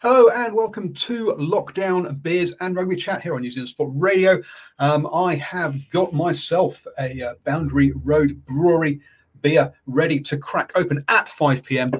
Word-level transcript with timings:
Hello 0.00 0.28
and 0.28 0.54
welcome 0.54 0.94
to 0.94 1.34
Lockdown 1.40 2.22
Beers 2.22 2.54
and 2.60 2.76
Rugby 2.76 2.94
Chat 2.94 3.20
here 3.20 3.34
on 3.34 3.40
New 3.40 3.50
Zealand 3.50 3.68
Sport 3.68 3.94
Radio. 3.96 4.40
Um, 4.78 5.08
I 5.12 5.34
have 5.34 5.90
got 5.90 6.12
myself 6.12 6.86
a 7.00 7.20
uh, 7.20 7.34
Boundary 7.42 7.90
Road 8.04 8.40
Brewery 8.46 9.00
beer 9.42 9.72
ready 9.86 10.20
to 10.20 10.38
crack 10.38 10.70
open 10.76 11.04
at 11.08 11.28
5 11.28 11.64
p.m. 11.64 11.90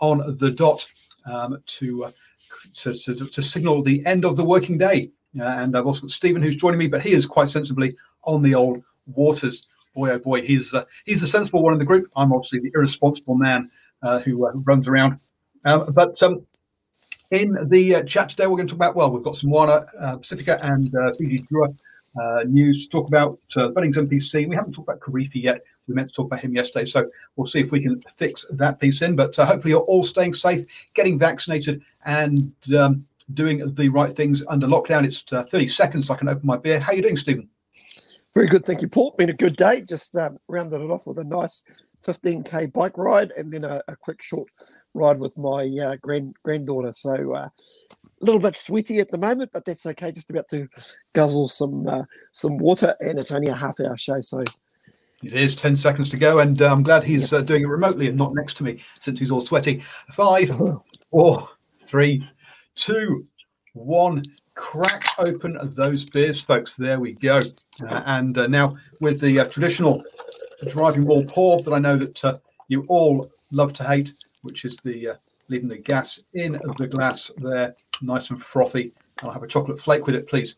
on 0.00 0.36
the 0.38 0.52
dot 0.52 0.86
um, 1.26 1.58
to, 1.66 2.04
uh, 2.04 2.10
to, 2.74 2.94
to, 2.94 3.26
to, 3.26 3.42
signal 3.42 3.82
the 3.82 4.06
end 4.06 4.24
of 4.24 4.36
the 4.36 4.44
working 4.44 4.78
day. 4.78 5.10
Uh, 5.36 5.42
and 5.42 5.76
I've 5.76 5.86
also 5.86 6.02
got 6.02 6.12
Stephen 6.12 6.40
who's 6.40 6.54
joining 6.54 6.78
me, 6.78 6.86
but 6.86 7.02
he 7.02 7.10
is 7.10 7.26
quite 7.26 7.48
sensibly 7.48 7.96
on 8.22 8.40
the 8.40 8.54
old 8.54 8.84
waters. 9.06 9.66
Boy, 9.96 10.10
oh 10.10 10.20
boy, 10.20 10.42
he's 10.42 10.72
uh, 10.74 10.84
he's 11.06 11.22
the 11.22 11.26
sensible 11.26 11.64
one 11.64 11.72
in 11.72 11.80
the 11.80 11.84
group. 11.84 12.08
I'm 12.14 12.32
obviously 12.32 12.60
the 12.60 12.70
irresponsible 12.72 13.34
man 13.34 13.68
uh, 14.04 14.20
who, 14.20 14.46
uh, 14.46 14.52
runs 14.64 14.86
around. 14.86 15.18
Um, 15.64 15.92
but 15.92 16.22
um, 16.22 16.46
in 17.30 17.56
the 17.68 17.96
uh, 17.96 18.02
chat 18.04 18.30
today, 18.30 18.46
we're 18.46 18.56
going 18.56 18.66
to 18.66 18.72
talk 18.72 18.78
about, 18.78 18.96
well, 18.96 19.10
we've 19.10 19.22
got 19.22 19.36
some 19.36 19.50
Moana 19.50 19.84
Pacifica 20.18 20.58
and 20.62 20.90
Fiji 21.16 21.46
Drua 21.50 21.74
news 22.46 22.86
to 22.86 22.90
talk 22.90 23.08
about 23.08 23.38
uh, 23.56 23.68
Bunnings 23.68 23.96
NPC. 23.96 24.48
We 24.48 24.56
haven't 24.56 24.72
talked 24.72 24.88
about 24.88 25.00
Kirifi 25.00 25.42
yet. 25.42 25.62
We 25.86 25.94
meant 25.94 26.08
to 26.08 26.14
talk 26.14 26.26
about 26.26 26.40
him 26.40 26.54
yesterday, 26.54 26.84
so 26.84 27.08
we'll 27.36 27.46
see 27.46 27.60
if 27.60 27.72
we 27.72 27.82
can 27.82 28.02
fix 28.16 28.44
that 28.50 28.78
piece 28.78 29.02
in. 29.02 29.16
But 29.16 29.38
uh, 29.38 29.46
hopefully, 29.46 29.70
you're 29.70 29.80
all 29.80 30.02
staying 30.02 30.34
safe, 30.34 30.66
getting 30.94 31.18
vaccinated, 31.18 31.82
and 32.04 32.52
um, 32.76 33.04
doing 33.34 33.74
the 33.74 33.88
right 33.88 34.14
things 34.14 34.42
under 34.48 34.66
lockdown. 34.66 35.04
It's 35.04 35.30
uh, 35.32 35.44
30 35.44 35.68
seconds 35.68 36.10
I 36.10 36.16
can 36.16 36.28
open 36.28 36.46
my 36.46 36.56
beer. 36.56 36.78
How 36.78 36.92
you 36.92 37.02
doing, 37.02 37.16
Stephen? 37.16 37.48
Very 38.34 38.46
good, 38.46 38.64
thank 38.64 38.82
you, 38.82 38.88
Paul. 38.88 39.14
Been 39.16 39.30
a 39.30 39.34
good 39.34 39.56
day. 39.56 39.80
Just 39.80 40.14
um, 40.16 40.38
rounded 40.48 40.80
it 40.80 40.90
off 40.90 41.06
with 41.06 41.18
a 41.18 41.24
nice 41.24 41.64
15k 42.06 42.72
bike 42.72 42.96
ride, 42.96 43.32
and 43.36 43.52
then 43.52 43.64
a, 43.64 43.82
a 43.88 43.96
quick 43.96 44.22
short 44.22 44.48
ride 44.94 45.18
with 45.18 45.36
my 45.36 45.64
uh, 45.82 45.96
grand 46.00 46.34
granddaughter. 46.42 46.92
So 46.92 47.34
uh, 47.34 47.48
a 47.48 48.24
little 48.24 48.40
bit 48.40 48.56
sweaty 48.56 48.98
at 48.98 49.10
the 49.10 49.18
moment, 49.18 49.50
but 49.52 49.64
that's 49.64 49.86
okay. 49.86 50.12
Just 50.12 50.30
about 50.30 50.48
to 50.48 50.68
guzzle 51.12 51.48
some 51.48 51.86
uh, 51.86 52.02
some 52.32 52.58
water, 52.58 52.94
and 53.00 53.18
it's 53.18 53.32
only 53.32 53.48
a 53.48 53.54
half 53.54 53.80
hour 53.80 53.96
show, 53.96 54.20
so 54.20 54.42
it 55.22 55.32
is 55.32 55.56
10 55.56 55.74
seconds 55.74 56.08
to 56.10 56.16
go, 56.16 56.38
and 56.38 56.60
uh, 56.62 56.70
I'm 56.70 56.84
glad 56.84 57.02
he's 57.02 57.32
uh, 57.32 57.42
doing 57.42 57.62
it 57.62 57.68
remotely 57.68 58.06
and 58.06 58.16
not 58.16 58.34
next 58.34 58.56
to 58.58 58.64
me 58.64 58.78
since 59.00 59.18
he's 59.18 59.32
all 59.32 59.40
sweaty. 59.40 59.82
Five, 60.12 60.50
four, 61.10 61.48
three, 61.86 62.24
two, 62.76 63.26
one. 63.72 64.22
Crack 64.54 65.04
open 65.18 65.58
those 65.76 66.04
beers, 66.04 66.40
folks. 66.40 66.76
There 66.76 67.00
we 67.00 67.12
go. 67.14 67.40
Uh, 67.82 68.02
and 68.06 68.36
uh, 68.38 68.46
now, 68.46 68.76
with 69.00 69.20
the 69.20 69.40
uh, 69.40 69.48
traditional 70.60 70.84
driving 70.90 71.04
ball 71.04 71.24
pour 71.24 71.62
that 71.62 71.72
I 71.72 71.78
know 71.78 71.96
that 71.96 72.24
uh, 72.24 72.38
you 72.68 72.84
all 72.88 73.30
love 73.52 73.72
to 73.74 73.84
hate, 73.84 74.12
which 74.42 74.64
is 74.64 74.76
the 74.78 75.16
leaving 75.48 75.68
the 75.68 75.78
gas 75.78 76.20
in 76.34 76.52
the 76.78 76.86
glass 76.86 77.30
there, 77.38 77.74
nice 78.02 78.30
and 78.30 78.42
frothy. 78.42 78.92
I'll 79.22 79.30
have 79.30 79.42
a 79.42 79.48
chocolate 79.48 79.80
flake 79.80 80.06
with 80.06 80.14
it, 80.14 80.28
please. 80.28 80.56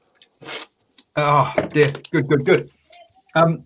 Ah, 1.17 1.55
oh, 1.57 1.67
dear. 1.69 1.87
Good, 2.11 2.29
good, 2.29 2.45
good. 2.45 2.71
Um, 3.35 3.65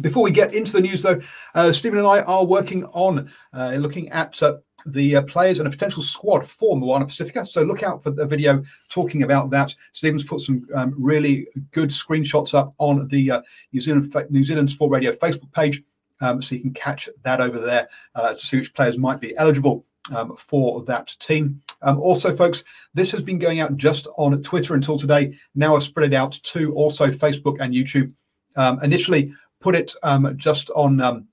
before 0.00 0.22
we 0.22 0.30
get 0.30 0.54
into 0.54 0.72
the 0.72 0.80
news, 0.80 1.02
though, 1.02 1.20
uh, 1.54 1.72
Stephen 1.72 1.98
and 1.98 2.06
I 2.06 2.20
are 2.22 2.44
working 2.44 2.84
on 2.86 3.30
uh, 3.52 3.74
looking 3.78 4.08
at 4.10 4.40
uh, 4.42 4.58
the 4.86 5.16
uh, 5.16 5.22
players 5.22 5.58
and 5.58 5.68
a 5.68 5.70
potential 5.70 6.02
squad 6.02 6.46
for 6.46 6.76
Moana 6.76 7.06
Pacifica. 7.06 7.44
So 7.44 7.62
look 7.62 7.82
out 7.82 8.02
for 8.02 8.10
the 8.10 8.26
video 8.26 8.62
talking 8.88 9.22
about 9.22 9.50
that. 9.50 9.74
Stephen's 9.92 10.24
put 10.24 10.40
some 10.40 10.66
um, 10.74 10.94
really 10.96 11.46
good 11.72 11.90
screenshots 11.90 12.54
up 12.54 12.74
on 12.78 13.08
the 13.08 13.30
uh, 13.30 13.42
New 13.72 13.80
Zealand 13.80 14.14
New 14.30 14.44
Zealand 14.44 14.70
Sport 14.70 14.92
Radio 14.92 15.12
Facebook 15.12 15.52
page, 15.52 15.82
um, 16.20 16.40
so 16.40 16.54
you 16.54 16.60
can 16.60 16.72
catch 16.72 17.08
that 17.22 17.40
over 17.40 17.58
there 17.58 17.88
uh, 18.14 18.34
to 18.34 18.40
see 18.40 18.58
which 18.58 18.74
players 18.74 18.98
might 18.98 19.20
be 19.20 19.36
eligible. 19.36 19.84
Um, 20.10 20.34
for 20.36 20.82
that 20.84 21.14
team. 21.18 21.60
Um, 21.82 22.00
also, 22.00 22.34
folks, 22.34 22.64
this 22.94 23.10
has 23.10 23.22
been 23.22 23.38
going 23.38 23.60
out 23.60 23.76
just 23.76 24.08
on 24.16 24.42
Twitter 24.42 24.72
until 24.72 24.98
today. 24.98 25.36
Now 25.54 25.76
I've 25.76 25.82
spread 25.82 26.10
it 26.10 26.16
out 26.16 26.32
to 26.44 26.72
also 26.72 27.08
Facebook 27.08 27.58
and 27.60 27.74
YouTube. 27.74 28.14
Um, 28.56 28.82
initially, 28.82 29.34
put 29.60 29.74
it 29.74 29.94
um, 30.02 30.34
just 30.38 30.70
on 30.70 31.26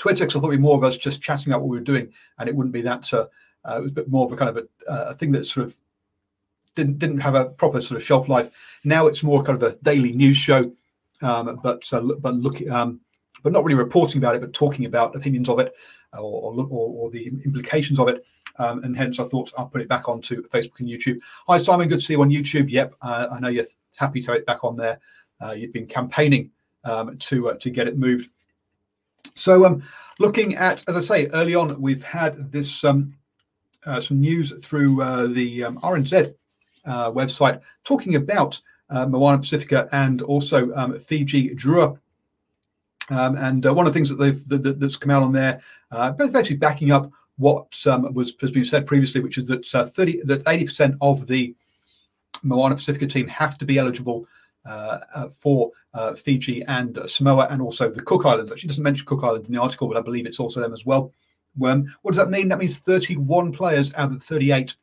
Twitter 0.00 0.24
because 0.24 0.36
I 0.36 0.40
thought 0.40 0.48
it'd 0.48 0.58
be 0.58 0.62
more 0.62 0.76
of 0.76 0.84
us 0.84 0.96
just 0.96 1.20
chatting 1.20 1.52
about 1.52 1.62
what 1.62 1.68
we 1.68 1.78
were 1.78 1.84
doing, 1.84 2.12
and 2.38 2.48
it 2.48 2.54
wouldn't 2.54 2.72
be 2.72 2.82
that. 2.82 3.12
Uh, 3.12 3.26
uh, 3.64 3.76
it 3.76 3.82
was 3.82 3.90
a 3.90 3.94
bit 3.94 4.08
more 4.08 4.24
of 4.24 4.32
a 4.32 4.36
kind 4.36 4.48
of 4.48 4.56
a, 4.56 4.90
uh, 4.90 5.10
a, 5.10 5.14
thing 5.14 5.30
that 5.32 5.44
sort 5.44 5.66
of 5.66 5.76
didn't 6.74 6.98
didn't 6.98 7.18
have 7.18 7.34
a 7.34 7.50
proper 7.50 7.80
sort 7.80 8.00
of 8.00 8.06
shelf 8.06 8.28
life. 8.28 8.50
Now 8.84 9.06
it's 9.06 9.22
more 9.22 9.42
kind 9.42 9.62
of 9.62 9.62
a 9.62 9.76
daily 9.82 10.12
news 10.12 10.38
show, 10.38 10.72
um, 11.22 11.60
but 11.62 11.86
uh, 11.92 12.00
but 12.00 12.34
looking. 12.34 12.70
Um, 12.70 13.00
but 13.42 13.54
not 13.54 13.64
really 13.64 13.74
reporting 13.74 14.18
about 14.18 14.34
it, 14.34 14.40
but 14.42 14.52
talking 14.52 14.84
about 14.84 15.16
opinions 15.16 15.48
of 15.48 15.58
it 15.58 15.74
or, 16.12 16.52
or, 16.52 16.66
or 16.70 17.10
the 17.10 17.28
implications 17.44 17.98
of 17.98 18.08
it. 18.08 18.24
Um, 18.58 18.82
and 18.84 18.96
hence, 18.96 19.18
I 19.18 19.24
thought 19.24 19.52
I'll 19.56 19.68
put 19.68 19.80
it 19.80 19.88
back 19.88 20.08
onto 20.08 20.46
Facebook 20.48 20.80
and 20.80 20.88
YouTube. 20.88 21.18
Hi, 21.48 21.56
Simon. 21.56 21.88
Good 21.88 22.00
to 22.00 22.04
see 22.04 22.14
you 22.14 22.22
on 22.22 22.30
YouTube. 22.30 22.70
Yep, 22.70 22.96
uh, 23.00 23.28
I 23.32 23.40
know 23.40 23.48
you're 23.48 23.64
happy 23.96 24.20
to 24.20 24.32
have 24.32 24.40
it 24.40 24.46
back 24.46 24.64
on 24.64 24.76
there. 24.76 24.98
Uh, 25.40 25.52
you've 25.52 25.72
been 25.72 25.86
campaigning 25.86 26.50
um, 26.84 27.16
to 27.16 27.50
uh, 27.50 27.56
to 27.56 27.70
get 27.70 27.88
it 27.88 27.96
moved. 27.96 28.30
So, 29.34 29.64
um, 29.64 29.82
looking 30.18 30.54
at, 30.56 30.86
as 30.88 30.96
I 30.96 31.00
say, 31.00 31.26
early 31.28 31.54
on, 31.54 31.80
we've 31.80 32.02
had 32.02 32.52
this 32.52 32.84
um, 32.84 33.14
uh, 33.86 34.00
some 34.00 34.20
news 34.20 34.52
through 34.62 35.02
uh, 35.02 35.26
the 35.26 35.64
um, 35.64 35.78
RNZ 35.80 36.34
uh, 36.84 37.10
website 37.10 37.60
talking 37.84 38.16
about 38.16 38.60
uh, 38.90 39.06
Moana 39.06 39.38
Pacifica 39.38 39.88
and 39.92 40.22
also 40.22 40.72
um, 40.74 40.98
Fiji 40.98 41.54
Drua. 41.54 41.98
Um, 43.08 43.36
and 43.36 43.66
uh, 43.66 43.74
one 43.74 43.86
of 43.86 43.92
the 43.92 43.96
things 43.96 44.08
that 44.08 44.16
they've 44.16 44.48
that, 44.48 44.78
that's 44.78 44.96
come 44.96 45.10
out 45.10 45.22
on 45.22 45.32
there, 45.32 45.60
uh, 45.90 46.12
basically 46.12 46.56
backing 46.56 46.92
up 46.92 47.10
what 47.38 47.74
um, 47.86 48.12
was 48.14 48.34
has 48.40 48.52
been 48.52 48.64
said 48.64 48.86
previously, 48.86 49.20
which 49.20 49.38
is 49.38 49.46
that 49.46 49.74
uh, 49.74 49.86
thirty 49.86 50.20
that 50.24 50.42
eighty 50.46 50.64
percent 50.64 50.94
of 51.00 51.26
the 51.26 51.54
Moana 52.42 52.76
Pacifica 52.76 53.06
team 53.06 53.26
have 53.28 53.58
to 53.58 53.64
be 53.64 53.78
eligible 53.78 54.26
for 55.30 55.70
uh, 55.94 56.14
Fiji 56.14 56.62
and 56.64 56.98
Samoa 57.06 57.48
and 57.50 57.60
also 57.62 57.90
the 57.90 58.02
Cook 58.02 58.26
Islands. 58.26 58.52
Actually, 58.52 58.68
doesn't 58.68 58.84
mention 58.84 59.06
Cook 59.06 59.24
Islands 59.24 59.48
in 59.48 59.54
the 59.54 59.60
article, 59.60 59.88
but 59.88 59.96
I 59.96 60.02
believe 60.02 60.26
it's 60.26 60.40
also 60.40 60.60
them 60.60 60.74
as 60.74 60.86
well. 60.86 61.12
Um, 61.64 61.86
what 62.02 62.12
does 62.12 62.24
that 62.24 62.30
mean? 62.30 62.48
That 62.48 62.58
means 62.58 62.78
31 62.78 63.52
players 63.52 63.92
out 63.94 64.12
of 64.12 64.22
38 64.22 64.74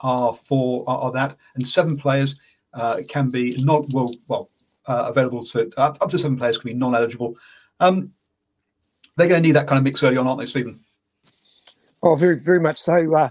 are 0.00 0.34
for 0.34 0.84
are, 0.88 0.98
are 0.98 1.12
that, 1.12 1.36
and 1.54 1.66
seven 1.66 1.96
players 1.96 2.38
uh, 2.74 2.98
can 3.08 3.30
be 3.30 3.54
not 3.58 3.86
well 3.92 4.14
well 4.28 4.50
uh, 4.86 5.06
available 5.08 5.44
to 5.44 5.70
up, 5.76 5.98
up 6.00 6.10
to 6.10 6.18
seven 6.18 6.36
players 6.36 6.58
can 6.58 6.70
be 6.70 6.74
non-eligible. 6.74 7.36
Um, 7.80 8.12
they're 9.16 9.28
going 9.28 9.42
to 9.42 9.46
need 9.46 9.56
that 9.56 9.66
kind 9.66 9.78
of 9.78 9.84
mix 9.84 10.02
early 10.02 10.16
on, 10.16 10.26
aren't 10.26 10.40
they, 10.40 10.46
Stephen? 10.46 10.80
Oh, 12.02 12.14
very 12.14 12.38
very 12.38 12.60
much 12.60 12.78
so. 12.78 13.30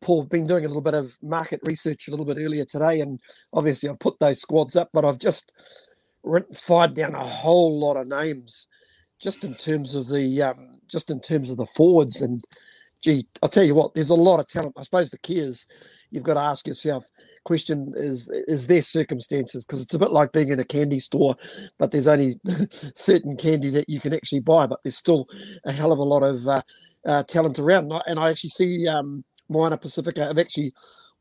Paul, 0.00 0.24
been 0.24 0.46
doing 0.46 0.64
a 0.64 0.68
little 0.68 0.82
bit 0.82 0.94
of 0.94 1.18
market 1.22 1.60
research 1.64 2.08
a 2.08 2.10
little 2.10 2.26
bit 2.26 2.38
earlier 2.38 2.64
today, 2.64 3.00
and 3.00 3.20
obviously 3.52 3.88
I've 3.88 3.98
put 3.98 4.18
those 4.18 4.40
squads 4.40 4.76
up, 4.76 4.90
but 4.92 5.04
I've 5.04 5.18
just 5.18 5.52
fired 6.54 6.94
down 6.94 7.14
a 7.14 7.24
whole 7.24 7.78
lot 7.78 7.96
of 7.96 8.08
names, 8.08 8.68
just 9.20 9.44
in 9.44 9.54
terms 9.54 9.94
of 9.94 10.08
the 10.08 10.42
um, 10.42 10.80
just 10.86 11.10
in 11.10 11.20
terms 11.20 11.50
of 11.50 11.56
the 11.56 11.66
forwards. 11.66 12.22
And 12.22 12.42
gee, 13.02 13.26
I'll 13.42 13.48
tell 13.48 13.64
you 13.64 13.74
what, 13.74 13.94
there's 13.94 14.10
a 14.10 14.14
lot 14.14 14.40
of 14.40 14.48
talent. 14.48 14.74
I 14.78 14.82
suppose 14.82 15.10
the 15.10 15.18
key 15.18 15.38
is 15.38 15.66
you've 16.10 16.24
got 16.24 16.34
to 16.34 16.40
ask 16.40 16.66
yourself, 16.66 17.04
question 17.48 17.94
is 17.96 18.30
is 18.46 18.66
there 18.66 18.82
circumstances 18.82 19.64
because 19.64 19.80
it's 19.80 19.94
a 19.94 19.98
bit 19.98 20.10
like 20.10 20.32
being 20.32 20.50
in 20.50 20.60
a 20.60 20.64
candy 20.64 21.00
store 21.00 21.34
but 21.78 21.90
there's 21.90 22.06
only 22.06 22.38
certain 22.94 23.38
candy 23.38 23.70
that 23.70 23.88
you 23.88 24.00
can 24.00 24.12
actually 24.12 24.40
buy 24.40 24.66
but 24.66 24.78
there's 24.84 24.98
still 24.98 25.26
a 25.64 25.72
hell 25.72 25.90
of 25.90 25.98
a 25.98 26.04
lot 26.04 26.22
of 26.22 26.46
uh, 26.46 26.60
uh, 27.06 27.22
talent 27.22 27.58
around 27.58 27.90
and 28.06 28.18
I 28.18 28.28
actually 28.28 28.50
see 28.50 28.86
um, 28.86 29.24
Moana 29.48 29.76
Pacifica 29.76 30.26
have 30.26 30.38
actually 30.38 30.72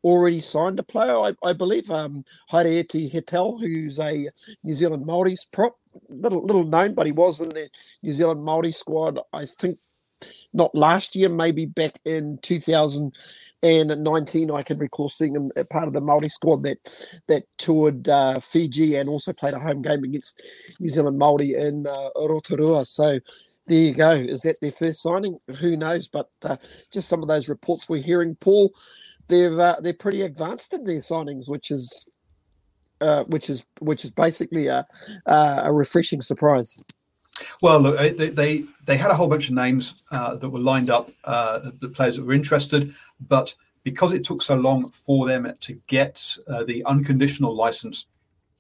already 0.04 0.40
signed 0.40 0.80
a 0.80 0.84
player 0.84 1.18
I, 1.18 1.34
I 1.44 1.54
believe 1.54 1.90
um, 1.90 2.24
Haere 2.52 2.84
Hetel 2.84 3.60
who's 3.60 4.00
a 4.00 4.30
New 4.64 4.74
Zealand 4.74 5.06
Māori's 5.06 5.46
prop 5.46 5.76
little 6.10 6.46
little 6.46 6.66
known 6.66 6.94
but 6.94 7.06
he 7.08 7.12
was 7.12 7.42
in 7.42 7.50
the 7.50 7.70
New 8.04 8.12
Zealand 8.12 8.42
Māori 8.42 8.74
squad 8.74 9.20
I 9.34 9.46
think 9.46 9.80
not 10.54 10.74
last 10.74 11.16
year 11.16 11.30
maybe 11.30 11.66
back 11.66 12.00
in 12.06 12.40
2000 12.42 13.14
and 13.64 13.92
at 13.92 13.98
19, 13.98 14.52
I 14.52 14.62
can 14.62 14.78
recall 14.78 15.10
seeing 15.10 15.36
him 15.36 15.52
part 15.72 15.88
of 15.88 15.94
the 15.94 16.02
Māori 16.02 16.30
squad 16.30 16.64
that 16.64 16.78
that 17.28 17.44
toured 17.58 18.08
uh, 18.08 18.40
Fiji 18.40 18.96
and 18.96 19.10
also 19.10 19.34
played 19.34 19.56
a 19.56 19.60
home 19.60 19.82
game 19.82 20.04
against 20.04 20.44
New 20.80 20.90
Zealand 20.90 21.20
Māori 21.20 21.60
in 21.60 21.88
uh, 21.88 22.10
Rotorua. 22.16 22.86
So 22.86 23.20
there 23.68 23.78
you 23.78 23.94
go. 23.94 24.12
Is 24.12 24.42
that 24.42 24.60
their 24.62 24.72
first 24.72 25.02
signing? 25.02 25.38
Who 25.60 25.76
knows? 25.76 26.08
But 26.08 26.30
uh, 26.44 26.58
just 26.92 27.10
some 27.10 27.22
of 27.22 27.28
those 27.28 27.50
reports 27.50 27.88
we're 27.88 28.02
hearing, 28.02 28.36
Paul, 28.36 28.74
they've 29.28 29.58
uh, 29.58 29.78
they're 29.82 29.94
pretty 29.94 30.22
advanced 30.22 30.74
in 30.74 30.86
their 30.86 30.98
signings, 30.98 31.50
which 31.50 31.72
is 31.72 32.10
uh, 33.02 33.24
which 33.26 33.50
is 33.50 33.64
which 33.80 34.04
is 34.04 34.12
basically 34.12 34.68
a 34.68 34.86
a 35.26 35.72
refreshing 35.72 36.22
surprise. 36.22 36.78
Well, 37.62 37.80
look, 37.80 37.98
they, 38.18 38.30
they, 38.30 38.64
they 38.86 38.98
had 38.98 39.12
a 39.12 39.16
whole 39.16 39.28
bunch 39.28 39.50
of 39.50 39.56
names 39.56 40.04
uh, 40.12 40.36
that 40.38 40.50
were 40.50 40.60
lined 40.60 40.90
up, 40.90 41.12
uh, 41.26 41.70
the 41.80 41.90
players 41.90 42.16
that 42.16 42.26
were 42.26 42.34
interested, 42.34 42.96
but 43.28 43.54
because 43.84 44.12
it 44.12 44.24
took 44.24 44.42
so 44.42 44.56
long 44.56 44.90
for 44.90 45.28
them 45.28 45.54
to 45.60 45.74
get 45.88 46.36
uh, 46.48 46.64
the 46.64 46.84
unconditional 46.86 47.56
license, 47.56 48.08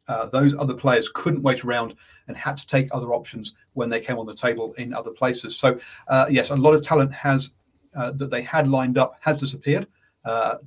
uh, 0.07 0.27
those 0.27 0.55
other 0.55 0.73
players 0.73 1.09
couldn't 1.09 1.41
wait 1.41 1.65
around 1.65 1.95
and 2.27 2.37
had 2.37 2.57
to 2.57 2.67
take 2.67 2.87
other 2.91 3.13
options 3.13 3.53
when 3.73 3.89
they 3.89 3.99
came 3.99 4.17
on 4.17 4.25
the 4.25 4.33
table 4.33 4.73
in 4.73 4.93
other 4.93 5.11
places. 5.11 5.57
So, 5.57 5.79
uh, 6.07 6.27
yes, 6.29 6.49
a 6.49 6.55
lot 6.55 6.73
of 6.73 6.81
talent 6.81 7.13
has 7.13 7.51
uh, 7.95 8.11
that 8.11 8.29
they 8.29 8.41
had 8.41 8.67
lined 8.67 8.97
up 8.97 9.17
has 9.21 9.37
disappeared. 9.37 9.87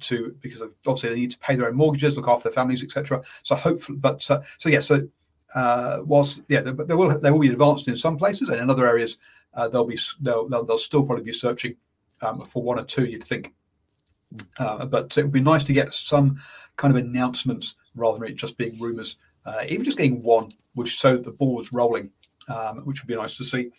to 0.01 0.35
because 0.41 0.62
obviously 0.87 1.11
they 1.11 1.21
need 1.21 1.31
to 1.31 1.39
pay 1.39 1.55
their 1.55 1.69
own 1.69 1.77
mortgages, 1.77 2.17
look 2.17 2.29
after 2.29 2.45
their 2.49 2.53
families, 2.53 2.83
etc. 2.83 3.23
So 3.43 3.55
hopefully, 3.55 3.99
but 3.99 4.23
so 4.23 4.43
yeah, 4.67 4.81
so 4.81 5.07
uh, 5.55 6.03
whilst 6.05 6.43
yeah, 6.49 6.61
there, 6.61 6.73
there, 6.73 6.97
will 6.97 7.19
there 7.19 7.33
will 7.33 7.41
be 7.41 7.49
advanced 7.49 7.89
in 7.89 7.97
some 7.97 8.17
places, 8.17 8.49
and 8.49 8.61
in 8.61 8.71
other 8.71 8.87
areas 8.87 9.19
uh, 9.55 9.69
they'll 9.69 9.85
be 9.85 9.99
they'll, 10.21 10.49
they'll, 10.49 10.65
they'll 10.65 10.79
still 10.79 11.05
probably 11.05 11.25
be 11.25 11.33
searching 11.33 11.77
um, 12.23 12.41
for 12.41 12.62
one 12.62 12.79
or 12.79 12.85
two. 12.85 13.05
You'd 13.05 13.25
think, 13.25 13.53
uh, 14.59 14.87
but 14.87 15.17
it 15.19 15.23
would 15.23 15.33
be 15.33 15.41
nice 15.41 15.65
to 15.65 15.73
get 15.73 15.93
some 15.93 16.41
kind 16.77 16.97
of 16.97 17.05
announcements 17.05 17.75
rather 17.95 18.19
than 18.19 18.29
it 18.29 18.37
just 18.37 18.57
being 18.57 18.79
rumours. 18.79 19.17
Uh, 19.44 19.64
even 19.69 19.84
just 19.84 19.98
getting 19.98 20.22
one 20.22 20.50
show 20.84 21.12
that 21.12 21.25
the 21.25 21.32
ball 21.32 21.54
was 21.54 21.72
rolling, 21.72 22.10
um, 22.48 22.78
which 22.87 23.02
would 23.02 23.08
be 23.08 23.14
nice 23.14 23.37
to 23.37 23.44
see. 23.44 23.70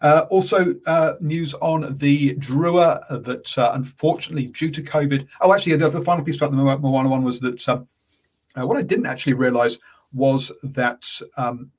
Uh, 0.00 0.26
also, 0.30 0.74
uh, 0.86 1.14
news 1.20 1.54
on 1.54 1.96
the 1.98 2.34
Drua 2.36 3.22
that 3.22 3.56
uh, 3.56 3.70
unfortunately, 3.74 4.48
due 4.48 4.70
to 4.70 4.82
COVID. 4.82 5.28
Oh, 5.40 5.52
actually, 5.54 5.76
the, 5.76 5.88
the 5.88 6.02
final 6.02 6.24
piece 6.24 6.36
about 6.36 6.50
the 6.50 6.56
Moana 6.56 7.08
one 7.08 7.22
was 7.22 7.38
that 7.40 7.68
um, 7.68 7.86
uh, 8.60 8.66
what 8.66 8.76
I 8.76 8.82
didn't 8.82 9.06
actually 9.06 9.34
realise 9.34 9.78
was 10.12 10.50
that 10.64 11.08
um, 11.36 11.70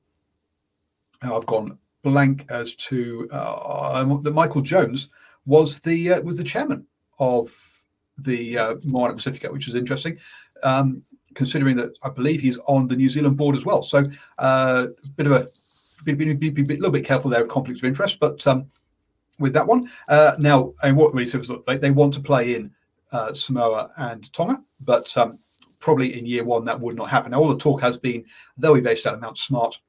I've 1.22 1.46
gone 1.46 1.78
blank 2.02 2.46
as 2.50 2.76
to 2.76 3.28
uh, 3.32 4.06
that 4.22 4.34
Michael 4.34 4.62
Jones 4.62 5.10
was 5.46 5.80
the 5.82 6.22
was 6.22 6.38
the 6.38 6.44
chairman 6.46 6.88
of 7.20 7.52
the 8.18 8.58
uh, 8.58 8.76
Moana 8.86 9.16
Pacifica, 9.16 9.52
which 9.52 9.68
is 9.68 9.76
interesting, 9.76 10.18
um, 10.64 11.04
considering 11.36 11.76
that 11.78 11.94
I 12.04 12.10
believe 12.10 12.42
he's 12.42 12.60
on 12.68 12.88
the 12.88 12.96
New 12.96 13.10
Zealand 13.10 13.38
board 13.38 13.56
as 13.56 13.66
well. 13.66 13.84
So 13.84 14.00
a 14.00 14.42
uh, 14.42 14.88
bit 15.16 15.28
of 15.28 15.32
a 15.34 15.48
be, 16.04 16.14
be, 16.14 16.34
be, 16.34 16.50
be, 16.50 16.62
a 16.62 16.78
little 16.78 16.92
bit 16.92 17.06
careful 17.06 17.32
there 17.32 17.42
of 17.42 17.48
conflicts 17.48 17.82
of 17.82 17.88
interest, 17.88 18.20
but 18.20 18.46
um, 18.48 18.70
with 19.40 19.54
that 19.54 19.66
one 19.66 19.90
uh, 20.10 20.36
now, 20.38 20.74
and 20.84 20.98
what 20.98 21.14
really 21.14 21.28
says 21.28 21.50
they, 21.66 21.78
they 21.78 21.92
want 21.92 22.14
to 22.14 22.20
play 22.20 22.56
in 22.56 22.72
uh, 23.12 23.34
Samoa 23.34 23.92
and 23.98 24.32
Tonga, 24.34 24.62
but 24.82 25.16
um, 25.18 25.40
probably 25.80 26.18
in 26.18 26.26
year 26.26 26.44
one 26.44 26.66
that 26.66 26.80
would 26.80 26.96
not 26.96 27.10
happen. 27.10 27.32
Now, 27.32 27.40
all 27.40 27.48
the 27.48 27.58
talk 27.58 27.82
has 27.82 27.98
been 27.98 28.26
they'll 28.58 28.74
be 28.74 28.82
based 28.82 29.06
out 29.06 29.14
of 29.14 29.22
Mount 29.22 29.38
Smart, 29.38 29.80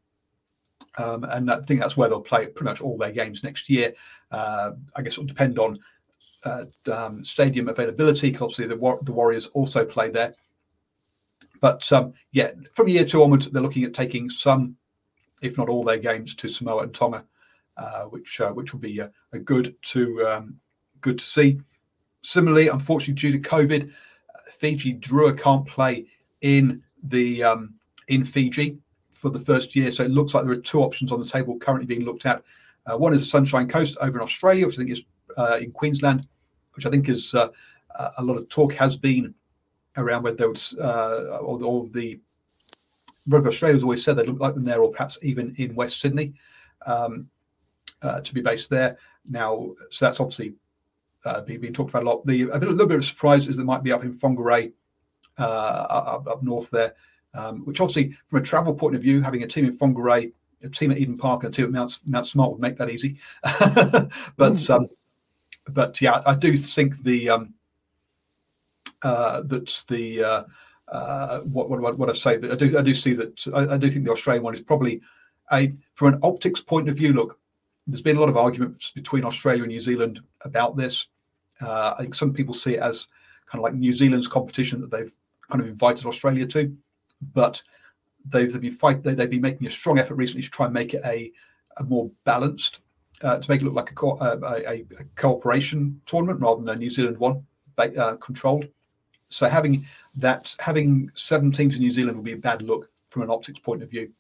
um, 0.99 1.25
and 1.25 1.51
I 1.51 1.61
think 1.63 1.81
that's 1.81 1.97
where 1.97 2.09
they'll 2.09 2.21
play 2.21 2.47
pretty 2.47 2.71
much 2.71 2.81
all 2.81 2.97
their 2.97 3.13
games 3.13 3.43
next 3.43 3.69
year. 3.69 3.93
Uh, 4.31 4.73
I 4.95 5.03
guess 5.03 5.15
it'll 5.15 5.25
depend 5.25 5.59
on 5.59 5.79
uh, 6.45 6.65
um, 6.93 7.25
stadium 7.25 7.69
availability 7.69 8.31
because 8.31 8.43
obviously 8.43 8.67
the, 8.67 8.99
the 9.03 9.13
Warriors 9.13 9.47
also 9.49 9.85
play 9.85 10.11
there. 10.11 10.33
But 11.61 11.91
um, 11.93 12.13
yeah, 12.33 12.51
from 12.73 12.89
year 12.89 13.05
two 13.05 13.23
onwards, 13.23 13.51
they're 13.51 13.63
looking 13.63 13.85
at 13.85 13.95
taking 13.95 14.29
some, 14.29 14.77
if 15.43 15.57
not 15.57 15.69
all, 15.69 15.85
their 15.85 15.99
games 15.99 16.35
to 16.37 16.49
Samoa 16.49 16.83
and 16.85 16.95
Tonga, 16.95 17.25
uh, 17.77 18.05
which 18.05 18.41
uh, 18.41 18.51
which 18.51 18.73
will 18.73 18.81
be 18.81 18.99
a, 18.99 19.11
a 19.33 19.39
good 19.39 19.75
to 19.83 20.27
um, 20.27 20.57
good 21.01 21.19
to 21.19 21.25
see. 21.25 21.61
Similarly, 22.23 22.69
unfortunately, 22.69 23.15
due 23.15 23.39
to 23.39 23.49
COVID, 23.49 23.93
Fiji 24.53 24.95
Drua 24.95 25.39
can't 25.39 25.67
play 25.67 26.07
in 26.41 26.83
the 27.05 27.43
um, 27.43 27.75
in 28.09 28.25
Fiji 28.25 28.79
for 29.11 29.31
the 29.31 29.41
first 29.41 29.75
year. 29.75 29.91
So 29.91 30.05
it 30.05 30.11
looks 30.11 30.35
like 30.35 30.45
there 30.45 30.53
are 30.53 30.57
two 30.57 30.83
options 30.83 31.13
on 31.13 31.21
the 31.21 31.27
table 31.27 31.59
currently 31.59 31.87
being 31.87 32.05
looked 32.05 32.27
at. 32.27 32.43
Uh, 32.87 32.99
one 32.99 33.15
is 33.15 33.21
the 33.23 33.27
Sunshine 33.27 33.69
Coast 33.69 33.97
over 34.01 34.19
in 34.19 34.23
Australia, 34.23 34.67
which 34.67 34.77
I 34.77 34.83
think 34.83 34.91
is 34.91 35.03
uh, 35.37 35.59
in 35.61 35.73
Queensland, 35.73 36.27
which 36.75 36.85
I 36.85 36.91
think 36.91 37.09
is 37.09 37.35
uh, 37.35 37.49
a 38.19 38.25
lot 38.25 38.37
of 38.37 38.49
talk 38.49 38.75
has 38.75 38.97
been 38.97 39.35
around 39.97 40.25
there 40.37 40.49
was 40.49 40.75
uh, 40.79 41.39
or, 41.41 41.63
or, 41.63 41.89
the 41.89 42.21
Rugby 43.27 43.49
Australia 43.49 43.75
has 43.75 43.83
always 43.83 44.05
said 44.05 44.17
they 44.17 44.25
look 44.25 44.41
like 44.41 44.55
them 44.55 44.65
there, 44.65 44.81
or 44.81 44.91
perhaps 44.91 45.19
even 45.23 45.55
in 45.57 45.75
West 45.75 46.01
Sydney 46.01 46.35
um, 46.87 47.29
uh, 48.03 48.21
to 48.21 48.35
be 48.35 48.41
based 48.41 48.71
there. 48.71 48.99
Now, 49.27 49.73
so 49.91 50.05
that's 50.05 50.21
obviously 50.21 50.55
uh, 51.25 51.41
being 51.43 51.73
talked 51.73 51.91
about 51.91 52.03
a 52.03 52.07
lot. 52.07 52.27
The 52.27 52.43
a, 52.43 52.59
bit, 52.59 52.69
a 52.69 52.73
little 52.73 52.87
bit 52.87 52.99
of 52.99 53.05
surprise 53.05 53.47
is 53.47 53.57
that 53.57 53.65
might 53.65 53.83
be 53.83 53.93
up 53.93 54.05
in 54.05 54.15
Whangarei, 54.15 54.73
uh, 55.39 55.87
up, 55.89 56.27
up 56.29 56.43
north 56.43 56.71
there, 56.71 56.95
um, 57.33 57.65
which 57.65 57.81
obviously 57.81 58.17
from 58.27 58.41
a 58.41 58.45
travel 58.45 58.75
point 58.75 58.95
of 58.95 59.03
view, 59.03 59.23
having 59.23 59.43
a 59.43 59.47
team 59.47 59.65
in 59.65 59.77
Whangarei, 59.77 60.33
a 60.63 60.69
team 60.69 60.91
at 60.91 60.99
Eden 60.99 61.17
Park, 61.17 61.45
and 61.45 61.53
a 61.53 61.57
team 61.57 61.67
at 61.67 61.73
Mount, 61.73 61.99
Mount 62.07 62.27
Smart 62.27 62.53
would 62.53 62.61
make 62.61 62.77
that 62.77 62.91
easy. 62.91 63.17
but 63.43 64.11
mm. 64.37 64.71
um, 64.71 64.89
but 65.69 66.01
yeah, 66.01 66.21
I 66.27 66.35
do 66.35 66.57
think 66.57 67.03
the 67.03 67.31
um, 67.31 67.54
uh, 69.05 69.43
that's 69.45 69.85
the 69.85 70.25
uh, 70.25 70.43
uh, 70.89 71.41
what, 71.41 71.69
what 71.69 71.99
what 71.99 72.11
I 72.11 72.13
say 72.15 72.37
that 72.37 72.51
I 72.51 72.57
do 72.57 72.77
I 72.79 72.83
do 72.83 72.95
see 72.95 73.13
that 73.15 73.47
I, 73.55 73.75
I 73.75 73.79
do 73.79 73.91
think 73.91 74.05
the 74.05 74.13
Australian 74.13 74.43
one 74.43 74.55
is 74.55 74.63
probably 74.63 75.01
a 75.53 75.73
from 75.95 76.15
an 76.15 76.21
optics 76.23 76.61
point 76.61 76.89
of 76.89 76.97
view. 76.97 77.13
Look, 77.13 77.39
there's 77.87 78.03
been 78.03 78.17
a 78.17 78.21
lot 78.21 78.29
of 78.29 78.37
arguments 78.37 78.91
between 78.91 79.25
Australia 79.25 79.63
and 79.63 79.71
New 79.71 79.81
Zealand 79.81 80.21
about 80.41 80.77
this. 80.77 81.09
Uh, 81.61 81.95
I 81.97 82.03
think 82.03 82.15
some 82.15 82.33
people 82.33 82.55
see 82.55 82.75
it 82.75 82.81
as 82.81 83.07
kind 83.47 83.61
of 83.61 83.63
like 83.63 83.75
New 83.75 83.93
Zealand's 83.93 84.27
competition 84.27 84.81
that 84.81 84.91
they've 84.91 85.13
kind 85.51 85.61
of 85.61 85.69
invited 85.69 86.07
Australia 86.07 86.47
to, 86.47 86.75
but 87.33 87.63
they've, 88.27 88.51
they've 88.51 88.61
been 88.61 88.73
fight 88.73 89.03
they, 89.03 89.15
have 89.15 89.31
been 89.31 89.41
making 89.41 89.67
a 89.67 89.71
strong 89.71 89.99
effort 89.99 90.15
recently 90.15 90.43
to 90.43 90.51
try 90.51 90.67
and 90.67 90.75
make 90.75 90.95
it 90.95 91.03
a, 91.05 91.31
a 91.77 91.85
more 91.85 92.11
balanced, 92.25 92.81
uh, 93.23 93.39
to 93.39 93.51
make 93.51 93.61
it 93.61 93.65
look 93.65 93.75
like 93.75 93.91
a, 93.91 93.95
co- 93.95 94.17
uh, 94.17 94.39
a, 94.67 94.85
a, 94.99 95.05
cooperation 95.17 96.01
tournament 96.07 96.41
rather 96.41 96.63
than 96.63 96.75
a 96.75 96.79
New 96.79 96.91
Zealand 96.91 97.19
one 97.19 97.45
uh, 97.79 98.17
controlled. 98.17 98.67
So 99.35 99.49
having 99.49 99.85
that 100.17 100.55
having 100.61 101.11
seven 101.15 101.51
teams 101.51 101.75
in 101.75 101.81
New 101.81 101.91
Zealand 101.91 102.17
would 102.17 102.25
be 102.25 102.33
a 102.33 102.37
bad 102.37 102.63
look 102.63 102.91
from 103.07 103.23
an 103.23 103.31
optics 103.31 103.59
point 103.59 103.83
of 103.83 103.91
view. 103.91 104.11